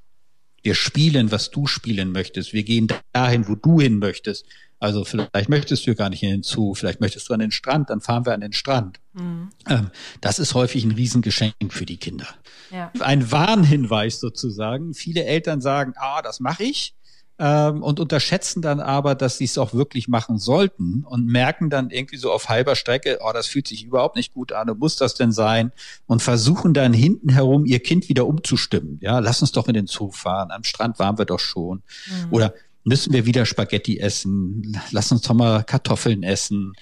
Wir 0.64 0.74
spielen, 0.74 1.32
was 1.32 1.52
du 1.52 1.68
spielen 1.68 2.14
möchtest. 2.14 2.54
Wir 2.54 2.64
gehen 2.64 2.88
dahin, 3.12 3.48
wo 3.48 3.56
du 3.56 3.82
hin 3.82 4.00
möchtest. 4.00 4.46
Also 4.80 5.06
vielleicht 5.06 5.50
möchtest 5.50 5.86
du 5.86 5.96
gar 5.96 6.10
nicht 6.10 6.22
hinzu, 6.22 6.74
vielleicht 6.76 7.00
möchtest 7.00 7.30
du 7.30 7.34
an 7.34 7.40
den 7.40 7.52
Strand, 7.52 7.90
dann 7.90 8.02
fahren 8.02 8.26
wir 8.26 8.34
an 8.34 8.42
den 8.42 8.52
Strand. 8.52 9.00
Mhm. 9.14 9.50
Ähm, 9.70 9.92
das 10.20 10.40
ist 10.40 10.56
häufig 10.56 10.84
ein 10.84 10.92
Riesengeschenk 10.92 11.54
für 11.70 11.86
die 11.86 11.98
Kinder. 11.98 12.28
Ja. 12.72 12.92
Ein 13.00 13.32
Warnhinweis 13.32 14.20
sozusagen. 14.20 14.94
Viele 14.94 15.24
Eltern 15.24 15.62
sagen, 15.62 15.94
ah, 15.98 16.22
das 16.22 16.40
mache 16.40 16.64
ich 16.64 16.96
ähm, 17.40 17.82
und 17.82 18.00
unterschätzen 18.00 18.62
dann 18.62 18.80
aber, 18.80 19.16
dass 19.16 19.38
sie 19.38 19.46
es 19.46 19.58
auch 19.58 19.74
wirklich 19.74 20.08
machen 20.08 20.38
sollten 20.38 21.04
und 21.04 21.26
merken 21.26 21.70
dann 21.70 21.90
irgendwie 21.90 22.18
so 22.18 22.32
auf 22.32 22.50
halber 22.50 22.76
Strecke, 22.76 23.20
oh, 23.22 23.32
das 23.34 23.48
fühlt 23.48 23.68
sich 23.68 23.84
überhaupt 23.84 24.16
nicht 24.16 24.34
gut 24.34 24.52
an, 24.52 24.72
muss 24.78 24.96
das 24.96 25.16
denn 25.16 25.32
sein? 25.32 25.72
Und 26.06 26.22
versuchen 26.22 26.74
dann 26.74 26.94
hinten 26.94 27.30
herum 27.30 27.66
ihr 27.66 27.80
Kind 27.80 28.10
wieder 28.10 28.28
umzustimmen. 28.28 29.00
Ja, 29.02 29.20
lass 29.20 29.42
uns 29.42 29.52
doch 29.52 29.68
in 29.68 29.74
den 29.74 29.88
Zoo 29.88 30.12
fahren, 30.12 30.52
am 30.52 30.64
Strand 30.64 31.00
waren 31.00 31.18
wir 31.18 31.26
doch 31.26 31.40
schon. 31.40 31.82
Mhm. 32.08 32.34
Oder 32.34 32.54
müssen 32.84 33.14
wir 33.14 33.26
wieder 33.26 33.46
Spaghetti 33.46 34.00
essen, 34.00 34.78
lass 34.92 35.12
uns 35.12 35.22
doch 35.22 35.34
mal 35.34 35.64
Kartoffeln 35.64 36.24
essen. 36.24 36.74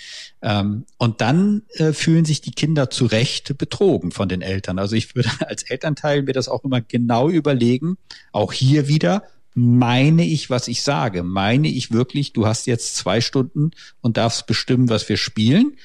Ähm, 0.41 0.85
und 0.97 1.21
dann 1.21 1.63
äh, 1.73 1.93
fühlen 1.93 2.25
sich 2.25 2.41
die 2.41 2.51
Kinder 2.51 2.89
zu 2.89 3.05
Recht 3.05 3.57
betrogen 3.57 4.11
von 4.11 4.27
den 4.27 4.41
Eltern. 4.41 4.79
Also 4.79 4.95
ich 4.95 5.15
würde 5.15 5.29
als 5.47 5.63
Elternteil 5.63 6.23
mir 6.23 6.33
das 6.33 6.49
auch 6.49 6.63
immer 6.63 6.81
genau 6.81 7.29
überlegen, 7.29 7.97
auch 8.31 8.51
hier 8.51 8.87
wieder, 8.87 9.23
meine 9.53 10.25
ich, 10.25 10.49
was 10.49 10.67
ich 10.67 10.83
sage? 10.83 11.23
Meine 11.23 11.67
ich 11.67 11.91
wirklich, 11.91 12.33
du 12.33 12.45
hast 12.45 12.67
jetzt 12.67 12.95
zwei 12.95 13.21
Stunden 13.21 13.71
und 14.01 14.17
darfst 14.17 14.47
bestimmen, 14.47 14.89
was 14.89 15.07
wir 15.09 15.17
spielen? 15.17 15.75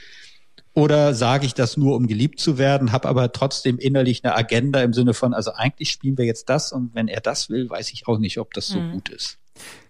Oder 0.72 1.14
sage 1.14 1.46
ich 1.46 1.54
das 1.54 1.78
nur, 1.78 1.96
um 1.96 2.06
geliebt 2.06 2.38
zu 2.38 2.58
werden, 2.58 2.92
habe 2.92 3.08
aber 3.08 3.32
trotzdem 3.32 3.78
innerlich 3.78 4.22
eine 4.22 4.36
Agenda 4.36 4.82
im 4.82 4.92
Sinne 4.92 5.14
von, 5.14 5.32
also 5.32 5.52
eigentlich 5.54 5.90
spielen 5.90 6.18
wir 6.18 6.26
jetzt 6.26 6.50
das 6.50 6.70
und 6.70 6.94
wenn 6.94 7.08
er 7.08 7.22
das 7.22 7.48
will, 7.48 7.70
weiß 7.70 7.92
ich 7.94 8.06
auch 8.06 8.18
nicht, 8.18 8.38
ob 8.38 8.52
das 8.52 8.68
so 8.68 8.80
mhm. 8.80 8.92
gut 8.92 9.08
ist. 9.08 9.38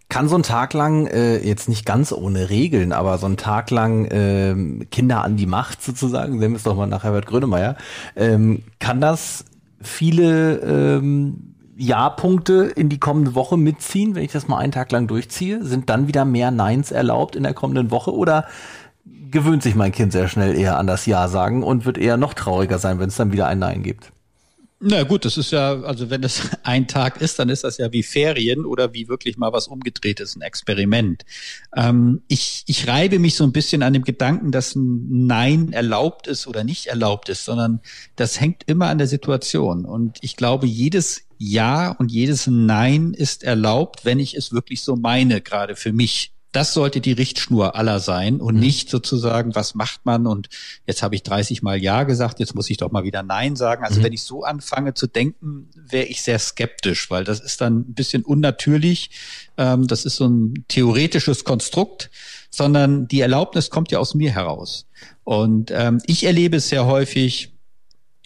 Kann 0.09 0.28
so 0.28 0.37
ein 0.37 0.45
Tag 0.45 0.73
lang, 0.75 1.09
äh, 1.09 1.38
jetzt 1.38 1.68
nicht 1.68 1.85
ganz 1.85 2.12
ohne 2.12 2.50
Regeln, 2.50 2.92
aber 2.92 3.18
so 3.18 3.26
ein 3.26 3.37
Tag 3.37 3.73
lang 3.73 4.04
äh, 4.04 4.85
Kinder 4.92 5.25
an 5.25 5.37
die 5.37 5.47
Macht 5.47 5.83
sozusagen, 5.83 6.38
nehmen 6.38 6.54
wir 6.54 6.59
es 6.59 6.62
doch 6.62 6.76
mal 6.76 6.87
nach 6.87 7.02
Herbert 7.02 7.26
Grönemeyer, 7.26 7.76
ähm, 8.14 8.62
kann 8.78 9.00
das 9.00 9.45
viele 9.83 10.61
ähm, 10.61 11.55
ja-Punkte 11.76 12.73
in 12.75 12.88
die 12.88 12.99
kommende 12.99 13.35
Woche 13.35 13.56
mitziehen, 13.56 14.14
wenn 14.14 14.25
ich 14.25 14.33
das 14.33 14.49
mal 14.49 14.59
einen 14.59 14.73
Tag 14.73 14.92
lang 14.92 15.06
durchziehe? 15.06 15.64
Sind 15.64 15.90
dann 15.90 16.09
wieder 16.09 16.25
mehr 16.25 16.50
Neins 16.50 16.90
erlaubt 16.90 17.37
in 17.37 17.42
der 17.42 17.54
kommenden 17.54 17.90
Woche 17.90 18.14
oder 18.14 18.47
gewöhnt 19.30 19.62
sich 19.62 19.75
mein 19.75 19.92
Kind 19.92 20.12
sehr 20.12 20.28
schnell 20.28 20.56
eher 20.56 20.78
an 20.78 20.87
das 20.87 21.06
Ja 21.06 21.28
sagen 21.28 21.62
und 21.62 21.85
wird 21.85 21.99
eher 21.99 22.16
noch 22.16 22.35
trauriger 22.35 22.78
sein, 22.78 22.99
wenn 22.99 23.09
es 23.09 23.16
dann 23.16 23.33
wieder 23.33 23.47
ein 23.47 23.59
Nein 23.59 23.83
gibt? 23.83 24.12
Na 24.78 25.04
gut, 25.04 25.25
das 25.25 25.38
ist 25.38 25.52
ja, 25.52 25.80
also 25.83 26.11
wenn 26.11 26.21
das 26.21 26.50
ein 26.62 26.87
Tag 26.87 27.21
ist, 27.23 27.38
dann 27.38 27.49
ist 27.49 27.64
das 27.64 27.78
ja 27.78 27.92
wie 27.92 28.02
Ferien 28.02 28.66
oder 28.66 28.92
wie 28.92 29.09
wirklich 29.09 29.38
mal 29.38 29.52
was 29.52 29.68
umgedrehtes, 29.68 30.37
ein 30.37 30.42
Experiment. 30.42 31.25
Ähm, 31.75 32.23
ich, 32.28 32.62
ich 32.66 32.87
reibe 32.87 33.18
mich 33.18 33.37
so 33.37 33.45
ein 33.45 33.52
bisschen 33.52 33.83
an 33.83 33.95
dem 33.95 34.04
Gedanken, 34.04 34.52
dass 34.52 34.75
ein 34.75 35.26
Nein 35.26 35.73
erlaubt 35.73 36.26
ist 36.26 36.47
oder 36.47 36.62
nicht 36.62 36.87
erlaubt 36.87 37.30
ist, 37.30 37.47
sondern 37.47 37.80
das 38.16 38.38
hängt 38.38 38.64
immer 38.66 38.88
an 38.88 38.99
der 38.99 39.06
Situation. 39.06 39.87
Und 39.87 40.18
ich 40.21 40.37
glaube, 40.37 40.66
jedes 40.66 41.25
ja 41.38 41.90
und 41.90 42.10
jedes 42.10 42.46
Nein 42.46 43.14
ist 43.14 43.42
erlaubt, 43.42 44.04
wenn 44.04 44.18
ich 44.18 44.34
es 44.34 44.52
wirklich 44.52 44.82
so 44.82 44.96
meine, 44.96 45.40
gerade 45.40 45.76
für 45.76 45.92
mich. 45.92 46.32
Das 46.52 46.72
sollte 46.72 47.02
die 47.02 47.12
Richtschnur 47.12 47.74
aller 47.74 48.00
sein 48.00 48.40
und 48.40 48.54
mhm. 48.54 48.60
nicht 48.60 48.88
sozusagen, 48.88 49.54
was 49.54 49.74
macht 49.74 50.06
man 50.06 50.26
und 50.26 50.48
jetzt 50.86 51.02
habe 51.02 51.14
ich 51.14 51.22
30 51.22 51.60
Mal 51.60 51.76
Ja 51.76 52.04
gesagt, 52.04 52.40
jetzt 52.40 52.54
muss 52.54 52.70
ich 52.70 52.78
doch 52.78 52.90
mal 52.90 53.04
wieder 53.04 53.22
Nein 53.22 53.56
sagen. 53.56 53.84
Also 53.84 54.00
mhm. 54.00 54.04
wenn 54.04 54.12
ich 54.14 54.22
so 54.22 54.42
anfange 54.42 54.94
zu 54.94 55.06
denken, 55.06 55.68
wäre 55.74 56.06
ich 56.06 56.22
sehr 56.22 56.38
skeptisch, 56.38 57.10
weil 57.10 57.24
das 57.24 57.40
ist 57.40 57.60
dann 57.60 57.80
ein 57.80 57.94
bisschen 57.94 58.22
unnatürlich. 58.22 59.10
Ähm, 59.58 59.86
das 59.86 60.06
ist 60.06 60.16
so 60.16 60.28
ein 60.28 60.64
theoretisches 60.68 61.44
Konstrukt, 61.44 62.10
sondern 62.50 63.06
die 63.06 63.20
Erlaubnis 63.20 63.68
kommt 63.68 63.90
ja 63.90 63.98
aus 63.98 64.14
mir 64.14 64.32
heraus. 64.32 64.86
Und 65.24 65.70
ähm, 65.74 66.00
ich 66.06 66.24
erlebe 66.24 66.56
es 66.56 66.70
sehr 66.70 66.86
häufig, 66.86 67.55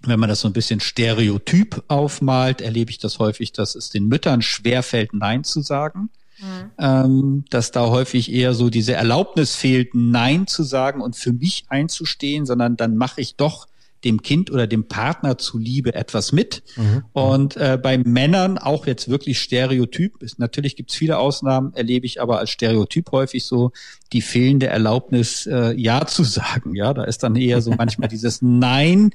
wenn 0.03 0.21
man 0.21 0.29
das 0.29 0.41
so 0.41 0.49
ein 0.49 0.53
bisschen 0.53 0.81
stereotyp 0.81 1.83
aufmalt, 1.89 2.61
erlebe 2.61 2.91
ich 2.91 2.99
das 2.99 3.19
häufig, 3.19 3.53
dass 3.53 3.75
es 3.75 3.91
den 3.91 4.09
Müttern 4.09 4.43
schwerfällt, 4.43 5.13
Nein 5.13 5.45
zu 5.45 5.61
sagen. 5.61 6.11
Mhm. 6.39 6.71
Ähm, 6.79 7.45
dass 7.51 7.71
da 7.71 7.89
häufig 7.89 8.33
eher 8.33 8.55
so 8.55 8.71
diese 8.71 8.95
Erlaubnis 8.95 9.55
fehlt, 9.55 9.95
Nein 9.95 10.47
zu 10.47 10.63
sagen 10.63 11.03
und 11.03 11.17
für 11.17 11.33
mich 11.33 11.65
einzustehen, 11.69 12.47
sondern 12.47 12.77
dann 12.77 12.97
mache 12.97 13.21
ich 13.21 13.37
doch 13.37 13.67
dem 14.05 14.23
Kind 14.23 14.51
oder 14.51 14.67
dem 14.67 14.89
Partner 14.89 15.37
zuliebe 15.37 15.95
etwas 15.95 16.33
mit. 16.33 16.63
Mhm. 16.77 17.05
Und 17.13 17.57
äh, 17.57 17.79
bei 17.81 17.99
Männern 17.99 18.57
auch 18.57 18.87
jetzt 18.87 19.09
wirklich 19.11 19.39
Stereotyp. 19.41 20.23
Ist, 20.23 20.39
natürlich 20.39 20.77
gibt 20.77 20.91
es 20.91 20.97
viele 20.97 21.19
Ausnahmen, 21.19 21.75
erlebe 21.75 22.07
ich 22.07 22.23
aber 22.23 22.39
als 22.39 22.51
Stereotyp 22.51 23.13
häufig 23.13 23.45
so 23.45 23.73
die 24.13 24.23
fehlende 24.23 24.69
Erlaubnis, 24.69 25.47
äh, 25.47 25.73
Ja 25.75 26.07
zu 26.07 26.25
sagen. 26.25 26.75
Ja, 26.75 26.95
da 26.95 27.05
ist 27.05 27.23
dann 27.23 27.37
eher 27.37 27.61
so 27.61 27.73
manchmal 27.73 28.09
dieses 28.11 28.41
Nein 28.41 29.11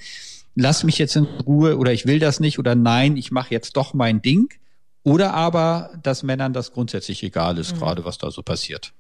lass 0.56 0.84
mich 0.84 0.98
jetzt 0.98 1.16
in 1.16 1.26
Ruhe 1.26 1.78
oder 1.78 1.94
ich 1.94 2.06
will 2.06 2.20
das 2.20 2.40
nicht 2.40 2.58
oder 2.60 2.76
nein, 2.76 3.18
ich 3.18 3.32
mache 3.32 3.52
jetzt 3.52 3.78
doch 3.78 3.94
mein 3.94 4.22
Ding. 4.22 4.54
Oder 5.04 5.36
aber, 5.36 5.92
dass 6.02 6.24
Männern 6.24 6.54
das 6.54 6.72
grundsätzlich 6.72 7.22
egal 7.22 7.60
ist, 7.60 7.76
mhm. 7.76 7.80
gerade 7.80 8.06
was 8.06 8.18
da 8.18 8.32
so 8.32 8.42
passiert. 8.42 8.92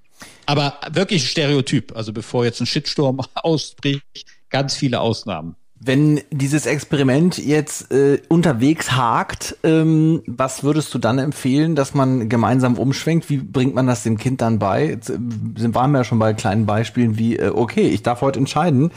Aber 0.45 0.79
wirklich 0.91 1.29
Stereotyp. 1.29 1.95
Also 1.95 2.13
bevor 2.13 2.45
jetzt 2.45 2.61
ein 2.61 2.67
Shitsturm 2.67 3.21
ausbricht, 3.33 4.25
ganz 4.49 4.75
viele 4.75 4.99
Ausnahmen. 4.99 5.55
Wenn 5.85 6.21
dieses 6.31 6.65
Experiment 6.65 7.37
jetzt 7.37 7.91
äh, 7.91 8.19
unterwegs 8.27 8.93
hakt, 8.93 9.55
ähm, 9.63 10.23
was 10.25 10.63
würdest 10.63 10.91
du 10.95 10.97
dann 10.97 11.19
empfehlen, 11.19 11.75
dass 11.75 11.93
man 11.93 12.27
gemeinsam 12.27 12.79
umschwenkt? 12.79 13.29
Wie 13.29 13.37
bringt 13.37 13.75
man 13.75 13.85
das 13.85 14.01
dem 14.01 14.17
Kind 14.17 14.41
dann 14.41 14.57
bei? 14.57 14.87
Jetzt, 14.87 15.11
äh, 15.11 15.19
sind 15.57 15.75
waren 15.75 15.91
wir 15.91 15.99
ja 15.99 16.03
schon 16.03 16.17
bei 16.17 16.33
kleinen 16.33 16.65
Beispielen 16.65 17.19
wie, 17.19 17.37
äh, 17.37 17.51
okay, 17.53 17.87
ich 17.87 18.01
darf 18.01 18.21
heute 18.21 18.39
entscheiden, 18.39 18.89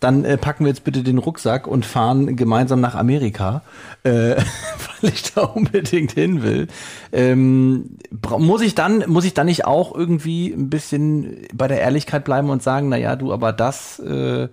dann 0.00 0.26
äh, 0.26 0.36
packen 0.36 0.64
wir 0.64 0.68
jetzt 0.68 0.84
bitte 0.84 1.02
den 1.02 1.16
Rucksack 1.16 1.66
und 1.66 1.86
fahren 1.86 2.36
gemeinsam 2.36 2.78
nach 2.82 2.94
Amerika, 2.94 3.62
äh, 4.02 4.10
weil 5.00 5.10
ich 5.14 5.32
da 5.32 5.44
unbedingt 5.44 6.12
hin 6.12 6.42
will. 6.42 6.68
Ähm, 7.10 7.96
muss 8.38 8.60
ich 8.60 8.74
dann, 8.74 9.04
muss 9.06 9.24
ich 9.24 9.32
dann 9.32 9.46
nicht 9.46 9.64
auch 9.64 9.94
irgendwie 9.94 10.48
ein 10.48 10.68
bisschen 10.68 11.46
bei 11.54 11.68
der 11.68 11.80
Ehrlichkeit 11.80 12.26
bleiben 12.26 12.50
und 12.50 12.62
sagen, 12.62 12.90
na 12.90 12.98
ja, 12.98 13.16
du, 13.16 13.32
aber 13.32 13.54
das, 13.54 13.98
äh, 14.00 14.48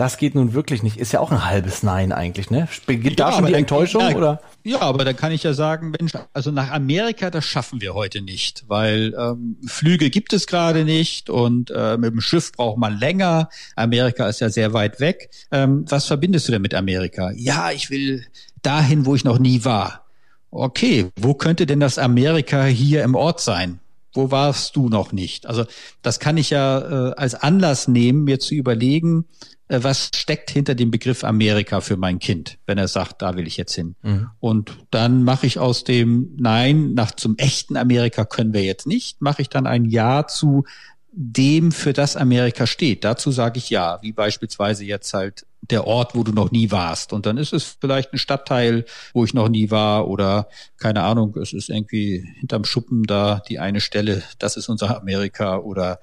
das 0.00 0.16
geht 0.16 0.34
nun 0.34 0.54
wirklich 0.54 0.82
nicht. 0.82 0.96
Ist 0.96 1.12
ja 1.12 1.20
auch 1.20 1.30
ein 1.30 1.44
halbes 1.44 1.82
Nein 1.82 2.10
eigentlich, 2.10 2.50
ne? 2.50 2.66
Beginnt 2.86 3.20
ja, 3.20 3.26
da 3.26 3.36
schon 3.36 3.44
die 3.44 3.52
Enttäuschung, 3.52 4.00
ja, 4.00 4.16
oder? 4.16 4.40
Ja, 4.64 4.80
aber 4.80 5.04
dann 5.04 5.14
kann 5.14 5.30
ich 5.30 5.42
ja 5.42 5.52
sagen, 5.52 5.90
Mensch, 5.90 6.12
also 6.32 6.50
nach 6.50 6.70
Amerika, 6.70 7.28
das 7.28 7.44
schaffen 7.44 7.82
wir 7.82 7.92
heute 7.92 8.22
nicht, 8.22 8.64
weil 8.66 9.14
ähm, 9.18 9.58
Flüge 9.66 10.08
gibt 10.08 10.32
es 10.32 10.46
gerade 10.46 10.86
nicht 10.86 11.28
und 11.28 11.70
äh, 11.70 11.98
mit 11.98 12.14
dem 12.14 12.22
Schiff 12.22 12.50
braucht 12.52 12.78
man 12.78 12.98
länger. 12.98 13.50
Amerika 13.76 14.26
ist 14.26 14.40
ja 14.40 14.48
sehr 14.48 14.72
weit 14.72 15.00
weg. 15.00 15.28
Ähm, 15.52 15.84
was 15.86 16.06
verbindest 16.06 16.48
du 16.48 16.52
denn 16.52 16.62
mit 16.62 16.72
Amerika? 16.72 17.30
Ja, 17.36 17.70
ich 17.70 17.90
will 17.90 18.24
dahin, 18.62 19.04
wo 19.04 19.14
ich 19.14 19.24
noch 19.24 19.38
nie 19.38 19.66
war. 19.66 20.06
Okay, 20.50 21.10
wo 21.16 21.34
könnte 21.34 21.66
denn 21.66 21.80
das 21.80 21.98
Amerika 21.98 22.64
hier 22.64 23.04
im 23.04 23.14
Ort 23.14 23.42
sein? 23.42 23.80
Wo 24.14 24.30
warst 24.30 24.76
du 24.76 24.88
noch 24.88 25.12
nicht? 25.12 25.44
Also 25.44 25.66
das 26.00 26.20
kann 26.20 26.38
ich 26.38 26.48
ja 26.48 27.10
äh, 27.10 27.14
als 27.16 27.34
Anlass 27.34 27.86
nehmen, 27.86 28.24
mir 28.24 28.40
zu 28.40 28.54
überlegen, 28.54 29.26
was 29.70 30.10
steckt 30.14 30.50
hinter 30.50 30.74
dem 30.74 30.90
Begriff 30.90 31.22
Amerika 31.24 31.80
für 31.80 31.96
mein 31.96 32.18
Kind, 32.18 32.58
wenn 32.66 32.78
er 32.78 32.88
sagt, 32.88 33.22
da 33.22 33.36
will 33.36 33.46
ich 33.46 33.56
jetzt 33.56 33.74
hin. 33.74 33.94
Mhm. 34.02 34.30
Und 34.40 34.72
dann 34.90 35.22
mache 35.22 35.46
ich 35.46 35.58
aus 35.58 35.84
dem 35.84 36.34
Nein 36.36 36.94
nach 36.94 37.12
zum 37.12 37.36
echten 37.38 37.76
Amerika 37.76 38.24
können 38.24 38.52
wir 38.52 38.64
jetzt 38.64 38.86
nicht, 38.86 39.22
mache 39.22 39.42
ich 39.42 39.48
dann 39.48 39.66
ein 39.66 39.84
Ja 39.84 40.26
zu 40.26 40.64
dem, 41.12 41.72
für 41.72 41.92
das 41.92 42.16
Amerika 42.16 42.66
steht. 42.66 43.04
Dazu 43.04 43.30
sage 43.30 43.58
ich 43.58 43.70
ja, 43.70 43.98
wie 44.02 44.12
beispielsweise 44.12 44.84
jetzt 44.84 45.12
halt 45.14 45.46
der 45.62 45.86
Ort, 45.86 46.14
wo 46.14 46.24
du 46.24 46.32
noch 46.32 46.50
nie 46.50 46.70
warst. 46.70 47.12
Und 47.12 47.26
dann 47.26 47.36
ist 47.36 47.52
es 47.52 47.76
vielleicht 47.80 48.12
ein 48.12 48.18
Stadtteil, 48.18 48.84
wo 49.12 49.24
ich 49.24 49.34
noch 49.34 49.48
nie 49.48 49.70
war 49.70 50.08
oder 50.08 50.48
keine 50.78 51.02
Ahnung, 51.02 51.36
es 51.36 51.52
ist 51.52 51.68
irgendwie 51.68 52.26
hinterm 52.38 52.64
Schuppen 52.64 53.04
da 53.04 53.42
die 53.48 53.58
eine 53.58 53.80
Stelle, 53.80 54.22
das 54.38 54.56
ist 54.56 54.68
unser 54.68 54.96
Amerika 54.96 55.58
oder 55.58 56.00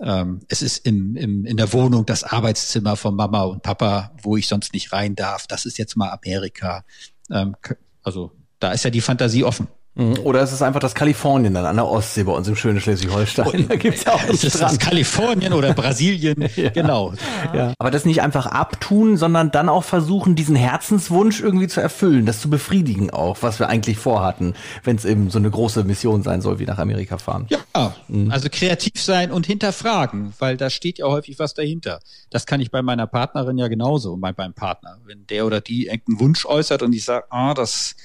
ähm, 0.00 0.40
es 0.48 0.62
ist 0.62 0.86
im, 0.86 1.16
im, 1.16 1.44
in 1.44 1.56
der 1.56 1.72
Wohnung 1.72 2.06
das 2.06 2.24
Arbeitszimmer 2.24 2.96
von 2.96 3.14
Mama 3.14 3.42
und 3.42 3.62
Papa, 3.62 4.12
wo 4.22 4.36
ich 4.36 4.48
sonst 4.48 4.72
nicht 4.72 4.92
rein 4.92 5.14
darf. 5.14 5.46
Das 5.46 5.66
ist 5.66 5.78
jetzt 5.78 5.96
mal 5.96 6.10
Amerika. 6.10 6.84
Ähm, 7.30 7.56
also 8.02 8.32
da 8.60 8.72
ist 8.72 8.84
ja 8.84 8.90
die 8.90 9.00
Fantasie 9.00 9.44
offen. 9.44 9.68
Mhm. 9.94 10.20
Oder 10.22 10.42
ist 10.42 10.52
es 10.52 10.62
einfach 10.62 10.78
das 10.78 10.94
Kalifornien 10.94 11.54
dann 11.54 11.66
an 11.66 11.74
der 11.74 11.86
Ostsee 11.86 12.22
bei 12.22 12.32
uns 12.32 12.46
im 12.46 12.54
schönen 12.54 12.80
Schleswig-Holstein? 12.80 13.66
Da 13.68 13.74
gibt's 13.76 14.04
ja 14.04 14.12
auch 14.12 14.22
einen 14.22 14.30
ist 14.34 14.60
das 14.60 14.78
Kalifornien 14.78 15.52
oder 15.52 15.74
Brasilien, 15.74 16.48
ja. 16.56 16.70
genau. 16.70 17.14
Ja. 17.52 17.74
Aber 17.78 17.90
das 17.90 18.04
nicht 18.04 18.22
einfach 18.22 18.46
abtun, 18.46 19.16
sondern 19.16 19.50
dann 19.50 19.68
auch 19.68 19.82
versuchen, 19.82 20.36
diesen 20.36 20.54
Herzenswunsch 20.54 21.40
irgendwie 21.40 21.66
zu 21.66 21.80
erfüllen, 21.80 22.26
das 22.26 22.40
zu 22.40 22.48
befriedigen 22.48 23.10
auch, 23.10 23.38
was 23.40 23.58
wir 23.58 23.68
eigentlich 23.68 23.98
vorhatten, 23.98 24.54
wenn 24.84 24.96
es 24.96 25.04
eben 25.04 25.30
so 25.30 25.38
eine 25.38 25.50
große 25.50 25.82
Mission 25.82 26.22
sein 26.22 26.42
soll, 26.42 26.60
wie 26.60 26.66
nach 26.66 26.78
Amerika 26.78 27.18
fahren. 27.18 27.48
Ja, 27.48 27.94
mhm. 28.06 28.30
also 28.30 28.48
kreativ 28.50 29.02
sein 29.02 29.32
und 29.32 29.46
hinterfragen, 29.46 30.32
weil 30.38 30.56
da 30.56 30.70
steht 30.70 30.98
ja 30.98 31.06
häufig 31.06 31.40
was 31.40 31.54
dahinter. 31.54 31.98
Das 32.30 32.46
kann 32.46 32.60
ich 32.60 32.70
bei 32.70 32.82
meiner 32.82 33.08
Partnerin 33.08 33.58
ja 33.58 33.66
genauso, 33.66 34.16
bei 34.16 34.32
meinem 34.36 34.54
Partner. 34.54 34.98
Wenn 35.06 35.26
der 35.26 35.44
oder 35.44 35.60
die 35.60 35.86
irgendeinen 35.86 36.20
Wunsch 36.20 36.46
äußert 36.46 36.82
und 36.82 36.92
ich 36.92 37.04
sage, 37.04 37.26
ah, 37.30 37.54
das 37.54 37.96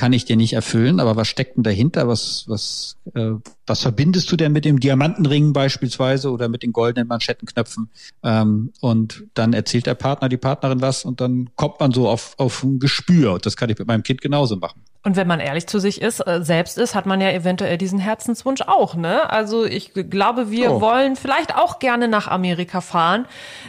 kann 0.00 0.14
ich 0.14 0.24
dir 0.24 0.36
nicht 0.36 0.54
erfüllen, 0.54 0.98
aber 0.98 1.14
was 1.16 1.28
steckt 1.28 1.58
denn 1.58 1.62
dahinter? 1.62 2.08
Was, 2.08 2.44
was, 2.46 2.96
äh, 3.14 3.32
was 3.66 3.82
verbindest 3.82 4.32
du 4.32 4.36
denn 4.36 4.50
mit 4.50 4.64
dem 4.64 4.80
Diamantenring 4.80 5.52
beispielsweise 5.52 6.30
oder 6.30 6.48
mit 6.48 6.62
den 6.62 6.72
goldenen 6.72 7.06
Manschettenknöpfen? 7.06 7.90
Ähm, 8.22 8.72
und 8.80 9.24
dann 9.34 9.52
erzählt 9.52 9.84
der 9.84 9.94
Partner, 9.96 10.30
die 10.30 10.38
Partnerin 10.38 10.80
was 10.80 11.04
und 11.04 11.20
dann 11.20 11.50
kommt 11.54 11.80
man 11.80 11.92
so 11.92 12.08
auf, 12.08 12.32
auf 12.38 12.62
ein 12.62 12.78
Gespür. 12.78 13.34
Und 13.34 13.44
das 13.44 13.58
kann 13.58 13.68
ich 13.68 13.78
mit 13.78 13.88
meinem 13.88 14.02
Kind 14.02 14.22
genauso 14.22 14.56
machen. 14.56 14.80
Und 15.02 15.16
wenn 15.16 15.26
man 15.26 15.40
ehrlich 15.40 15.66
zu 15.66 15.78
sich 15.78 16.02
ist, 16.02 16.20
äh, 16.26 16.42
selbst 16.42 16.76
ist, 16.76 16.94
hat 16.94 17.06
man 17.06 17.22
ja 17.22 17.30
eventuell 17.30 17.78
diesen 17.78 17.98
Herzenswunsch 17.98 18.60
auch, 18.66 18.94
ne? 18.94 19.30
Also 19.30 19.64
ich 19.64 19.94
glaube, 19.94 20.50
wir 20.50 20.72
oh. 20.72 20.80
wollen 20.82 21.16
vielleicht 21.16 21.56
auch 21.56 21.78
gerne 21.78 22.06
nach 22.06 22.28
Amerika 22.28 22.82
fahren. 22.82 23.24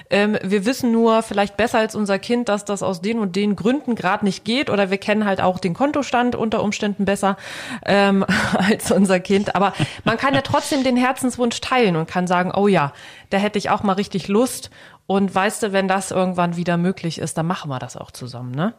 Ähm, 0.09 0.37
wir 0.43 0.65
wissen 0.65 0.91
nur 0.91 1.23
vielleicht 1.23 1.55
besser 1.55 1.79
als 1.79 1.95
unser 1.95 2.19
Kind, 2.19 2.49
dass 2.49 2.65
das 2.65 2.83
aus 2.83 2.99
den 2.99 3.17
und 3.17 3.37
den 3.37 3.55
Gründen 3.55 3.95
gerade 3.95 4.25
nicht 4.25 4.43
geht 4.43 4.69
oder 4.69 4.91
wir 4.91 4.97
kennen 4.97 5.23
halt 5.23 5.39
auch 5.39 5.59
den 5.59 5.73
Kontostand 5.73 6.35
unter 6.35 6.61
Umständen 6.61 7.05
besser 7.05 7.37
ähm, 7.85 8.25
als 8.57 8.91
unser 8.91 9.21
Kind. 9.21 9.55
Aber 9.55 9.71
man 10.03 10.17
kann 10.17 10.33
ja 10.33 10.41
trotzdem 10.41 10.83
den 10.83 10.97
Herzenswunsch 10.97 11.61
teilen 11.61 11.95
und 11.95 12.09
kann 12.09 12.27
sagen, 12.27 12.51
oh 12.53 12.67
ja, 12.67 12.91
da 13.29 13.37
hätte 13.37 13.57
ich 13.57 13.69
auch 13.69 13.83
mal 13.83 13.93
richtig 13.93 14.27
Lust. 14.27 14.69
Und 15.07 15.33
weißt 15.33 15.63
du, 15.63 15.71
wenn 15.71 15.87
das 15.87 16.11
irgendwann 16.11 16.57
wieder 16.57 16.75
möglich 16.75 17.19
ist, 17.19 17.37
dann 17.37 17.47
machen 17.47 17.69
wir 17.69 17.79
das 17.79 17.95
auch 17.95 18.11
zusammen, 18.11 18.51
ne? 18.51 18.73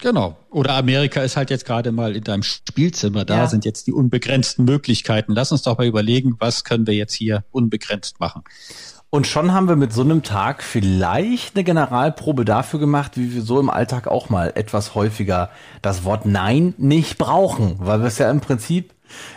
Genau. 0.00 0.36
Oder 0.50 0.74
Amerika 0.74 1.22
ist 1.22 1.36
halt 1.36 1.50
jetzt 1.50 1.64
gerade 1.64 1.92
mal 1.92 2.16
in 2.16 2.24
deinem 2.24 2.42
Spielzimmer. 2.42 3.24
Da 3.24 3.38
ja. 3.38 3.46
sind 3.46 3.64
jetzt 3.64 3.86
die 3.86 3.92
unbegrenzten 3.92 4.64
Möglichkeiten. 4.64 5.32
Lass 5.32 5.52
uns 5.52 5.62
doch 5.62 5.78
mal 5.78 5.86
überlegen, 5.86 6.36
was 6.38 6.64
können 6.64 6.86
wir 6.86 6.94
jetzt 6.94 7.14
hier 7.14 7.44
unbegrenzt 7.50 8.20
machen. 8.20 8.42
Und 9.10 9.26
schon 9.26 9.52
haben 9.54 9.68
wir 9.68 9.76
mit 9.76 9.92
so 9.92 10.02
einem 10.02 10.22
Tag 10.22 10.62
vielleicht 10.62 11.56
eine 11.56 11.64
Generalprobe 11.64 12.44
dafür 12.44 12.78
gemacht, 12.78 13.12
wie 13.16 13.34
wir 13.34 13.40
so 13.40 13.58
im 13.58 13.70
Alltag 13.70 14.06
auch 14.06 14.28
mal 14.28 14.52
etwas 14.54 14.94
häufiger 14.94 15.48
das 15.80 16.04
Wort 16.04 16.26
Nein 16.26 16.74
nicht 16.76 17.16
brauchen, 17.16 17.76
weil 17.78 18.00
wir 18.00 18.08
es 18.08 18.18
ja 18.18 18.30
im 18.30 18.40
Prinzip 18.40 18.92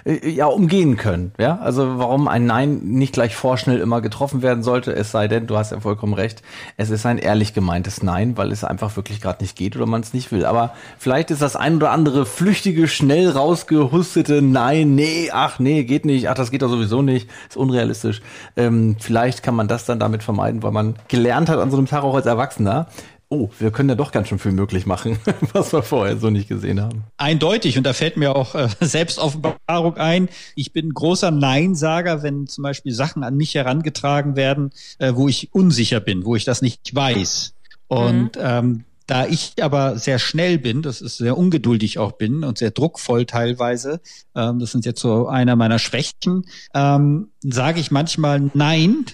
ja 0.06 0.48
umgehen 0.48 0.98
können. 0.98 1.34
Ja, 1.40 1.60
also 1.60 1.98
warum 1.98 2.28
ein 2.28 2.46
Nein 2.46 2.80
nicht 2.84 3.14
gleich 3.14 3.36
vorschnell 3.36 3.80
immer 3.80 4.02
getroffen 4.02 4.42
werden 4.42 4.64
sollte, 4.64 4.94
es 4.94 5.12
sei 5.12 5.28
denn, 5.28 5.48
du 5.48 5.58
hast 5.58 5.72
ja 5.72 5.80
vollkommen 5.80 6.14
recht, 6.14 6.42
es 6.78 6.90
ist 6.90 7.06
ein 7.06 7.18
ehrlich 7.18 7.54
gemeintes 7.54 8.04
Nein, 8.04 8.38
weil 8.38 8.52
es 8.52 8.64
einfach 8.64 8.96
wirklich 8.96 9.22
gerade 9.22 9.44
nicht 9.44 9.56
geht 9.56 9.76
oder 9.76 9.86
man 9.86 10.02
es 10.02 10.14
nicht 10.14 10.32
will. 10.32 10.46
Aber 10.46 10.74
vielleicht 10.98 11.32
ist 11.32 11.42
das 11.42 11.56
ein 11.56 11.76
oder 11.76 11.92
andere 11.92 12.26
flüchtige, 12.26 12.88
schnell 12.88 13.30
rausgehustete 13.30 14.42
Nein, 14.42 14.96
nee, 14.96 15.30
ach 15.32 15.60
nee, 15.60 15.84
geht 15.84 16.06
nicht, 16.06 16.30
ach 16.30 16.36
das 16.36 16.52
geht 16.52 16.62
doch 16.62 16.70
sowieso 16.70 17.02
nicht, 17.02 17.30
ist 17.50 17.58
unrealistisch. 17.58 18.22
Ähm, 18.56 18.96
vielleicht 19.00 19.44
kann 19.44 19.56
man 19.56 19.68
das 19.68 19.86
dann 19.86 20.00
damit 20.00 20.24
vermeiden, 20.24 20.64
weil 20.64 20.72
man 20.72 20.96
gelernt 21.08 21.50
hat 21.50 21.60
an 21.60 21.72
so 21.72 21.78
einem 21.78 21.88
Tag 21.88 22.04
auch 22.04 22.16
als 22.16 22.26
Erwachsener, 22.26 22.88
oh, 23.32 23.50
wir 23.60 23.72
können 23.72 23.90
ja 23.90 23.96
doch 23.96 24.12
ganz 24.12 24.28
schön 24.28 24.40
viel 24.40 24.52
möglich 24.52 24.86
machen, 24.86 25.18
was 25.54 25.72
wir 25.74 25.82
vorher 25.82 26.18
so 26.18 26.30
nicht 26.30 26.50
gesehen 26.50 26.82
haben. 26.82 27.06
Eindeutig, 27.18 27.78
und 27.78 27.86
da 27.86 27.94
fällt 27.94 28.18
mir 28.18 28.36
auch 28.36 28.54
äh, 28.54 28.68
Selbstoffenbarung 28.80 29.96
ein. 29.98 30.30
Ich 30.56 30.74
bin 30.74 30.94
großer 30.94 31.32
Neinsager, 31.32 32.24
wenn 32.24 32.46
zum 32.48 32.64
Beispiel 32.64 32.92
Sachen 32.92 33.24
an 33.24 33.38
mich 33.38 33.56
herangetragen 33.56 34.36
werden, 34.36 34.72
äh, 35.00 35.14
wo 35.16 35.30
ich 35.30 35.50
unsicher 35.54 36.02
bin, 36.02 36.26
wo 36.26 36.36
ich 36.36 36.44
das 36.44 36.62
nicht 36.62 36.94
weiß. 36.94 37.54
Und 37.88 38.36
mhm. 38.36 38.42
ähm, 38.42 38.84
da 39.08 39.26
ich 39.26 39.56
aber 39.62 39.98
sehr 39.98 40.20
schnell 40.20 40.58
bin, 40.58 40.82
das 40.82 41.02
ist 41.02 41.18
sehr 41.18 41.38
ungeduldig 41.38 42.00
auch 42.00 42.14
bin 42.14 42.44
und 42.44 42.58
sehr 42.58 42.72
druckvoll 42.72 43.26
teilweise, 43.26 44.02
ähm, 44.36 44.60
das 44.60 44.72
sind 44.72 44.86
jetzt 44.86 45.02
so 45.02 45.28
einer 45.28 45.56
meiner 45.56 45.80
Schwächen, 45.80 46.46
ähm, 46.74 47.30
sage 47.42 47.80
ich 47.80 47.92
manchmal 47.92 48.52
Nein 48.54 49.06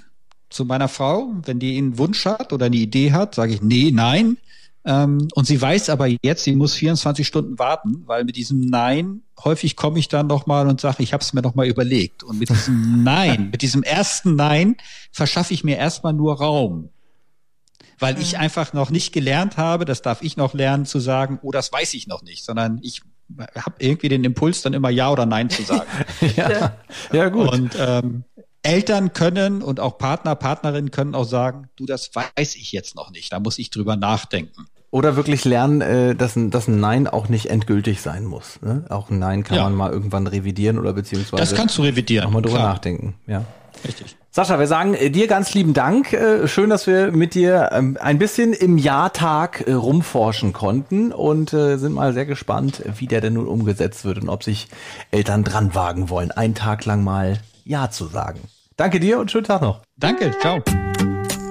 zu 0.58 0.65
meiner 0.65 0.88
Frau, 0.88 1.34
wenn 1.46 1.60
die 1.60 1.78
einen 1.78 2.00
Wunsch 2.00 2.26
hat 2.26 2.52
oder 2.52 2.65
eine 2.65 2.76
Idee 2.76 3.12
hat, 3.12 3.36
sage 3.36 3.54
ich 3.54 3.62
nee, 3.62 3.91
nein. 3.93 4.38
Ähm, 4.86 5.28
und 5.36 5.46
sie 5.46 5.62
weiß 5.62 5.91
aber 5.91 6.08
jetzt, 6.08 6.46
sie 6.46 6.56
muss 6.56 6.74
24 6.74 7.28
Stunden 7.28 7.60
warten, 7.60 8.04
weil 8.08 8.24
mit 8.24 8.38
diesem 8.38 8.62
Nein 8.62 9.22
häufig 9.43 9.76
komme 9.76 10.00
ich 10.00 10.08
dann 10.08 10.26
noch 10.26 10.48
mal 10.48 10.67
und 10.67 10.82
sage, 10.82 11.04
ich 11.04 11.13
habe 11.13 11.22
es 11.22 11.34
mir 11.34 11.43
noch 11.43 11.54
mal 11.54 11.67
überlegt. 11.67 12.24
Und 12.24 12.39
mit 12.39 12.50
diesem 12.50 13.04
Nein, 13.04 13.50
mit 13.52 13.62
diesem 13.62 13.84
ersten 13.84 14.36
Nein 14.36 14.78
verschaffe 15.12 15.54
ich 15.54 15.63
mir 15.63 15.78
erstmal 15.78 16.13
nur 16.13 16.38
Raum. 16.38 16.89
Weil 18.00 18.20
ich 18.20 18.39
einfach 18.39 18.74
noch 18.74 18.89
nicht 18.89 19.13
gelernt 19.13 19.58
habe, 19.58 19.86
das 19.86 20.02
darf 20.02 20.24
ich 20.24 20.38
noch 20.38 20.56
lernen, 20.56 20.86
zu 20.86 21.00
sagen, 21.00 21.38
oh, 21.43 21.52
das 21.52 21.72
weiß 21.72 21.93
ich 21.93 22.08
noch 22.08 22.24
nicht, 22.24 22.43
sondern 22.43 22.80
ich 22.82 23.02
habe 23.56 23.76
irgendwie 23.78 24.10
den 24.10 24.24
Impuls, 24.24 24.63
dann 24.63 24.74
immer 24.74 24.89
Ja 24.89 25.12
oder 25.12 25.28
Nein 25.28 25.52
zu 25.52 25.62
sagen. 25.62 25.88
ja. 26.36 26.78
ja, 27.12 27.30
gut. 27.30 27.52
Und 27.52 27.76
ähm, 27.78 28.24
Eltern 28.63 29.13
können 29.13 29.62
und 29.62 29.80
auch 29.80 29.98
Partner, 29.98 30.36
Partnerinnen 30.36 30.91
können 30.91 31.15
auch 31.15 31.24
sagen, 31.24 31.70
du, 31.76 31.86
das 31.86 32.12
weiß 32.13 32.56
ich 32.56 32.72
jetzt 32.72 32.96
noch 32.96 33.12
nicht, 33.12 33.32
da 33.32 33.39
muss 33.39 33.58
ich 33.60 33.70
drüber 33.70 33.96
nachdenken. 33.96 34.67
Oder 34.89 35.17
wirklich 35.17 35.43
lernen, 35.43 35.82
äh, 35.82 36.15
dass, 36.15 36.36
ein, 36.36 36.50
dass 36.50 36.67
ein 36.67 36.80
Nein 36.80 37.08
auch 37.08 37.28
nicht 37.28 37.50
endgültig 37.50 38.02
sein 38.02 38.24
muss. 38.24 38.62
Ne? 38.62 38.86
Auch 38.89 39.10
ein 39.10 39.20
Nein 39.20 39.43
kann 39.43 39.58
ja. 39.58 39.63
man 39.63 39.76
mal 39.76 39.91
irgendwann 39.91 40.28
revidieren 40.28 40.80
oder 40.80 40.93
beziehungsweise. 40.93 41.41
Das 41.41 41.56
kannst 41.56 41.78
du 41.78 41.82
revidieren. 41.82 42.26
Auch 42.26 42.32
mal 42.32 42.41
drüber 42.41 42.58
Klar. 42.58 42.74
nachdenken. 42.74 43.15
Ja. 43.28 43.43
Richtig. 43.86 44.15
Sascha, 44.32 44.60
wir 44.60 44.67
sagen 44.67 44.93
äh, 44.93 45.10
dir 45.10 45.28
ganz 45.28 45.54
lieben 45.54 45.74
Dank. 45.74 46.13
Äh, 46.13 46.48
schön, 46.48 46.70
dass 46.70 46.88
wir 46.88 47.12
mit 47.12 47.36
dir 47.36 47.70
ähm, 47.74 47.98
ein 48.00 48.17
bisschen 48.17 48.54
im 48.54 48.78
Jahrtag 48.78 49.65
rumforschen 49.67 50.54
konnten 50.54 51.12
und 51.12 51.50
sind 51.50 51.93
mal 51.93 52.13
sehr 52.13 52.26
gespannt, 52.26 52.82
wie 52.98 53.08
der 53.08 53.20
denn 53.20 53.34
nun 53.34 53.48
umgesetzt 53.48 54.06
wird 54.06 54.20
und 54.20 54.30
ob 54.30 54.43
sich 54.43 54.67
Eltern 55.12 55.43
dran 55.43 55.76
wagen 55.76 56.10
wollen, 56.10 56.32
einen 56.32 56.56
Tag 56.56 56.86
lang 56.86 57.04
mal 57.04 57.39
Ja 57.67 57.89
zu 57.89 58.08
sagen. 58.08 58.39
Danke 58.77 58.99
dir 58.99 59.19
und 59.19 59.32
schönen 59.32 59.45
Tag 59.45 59.62
noch. 59.62 59.82
Danke, 59.97 60.32
ciao. 60.39 60.62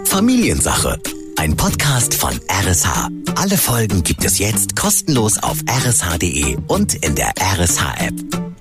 Familiensache. 0.05 0.99
Ein 1.37 1.57
Podcast 1.57 2.15
von 2.15 2.33
RSH. 2.49 3.09
Alle 3.35 3.59
Folgen 3.59 4.03
gibt 4.03 4.25
es 4.25 4.39
jetzt 4.39 4.77
kostenlos 4.77 5.37
auf 5.43 5.59
rsh.de 5.69 6.57
und 6.69 6.95
in 6.95 7.15
der 7.15 7.33
RSH-App. 7.39 8.56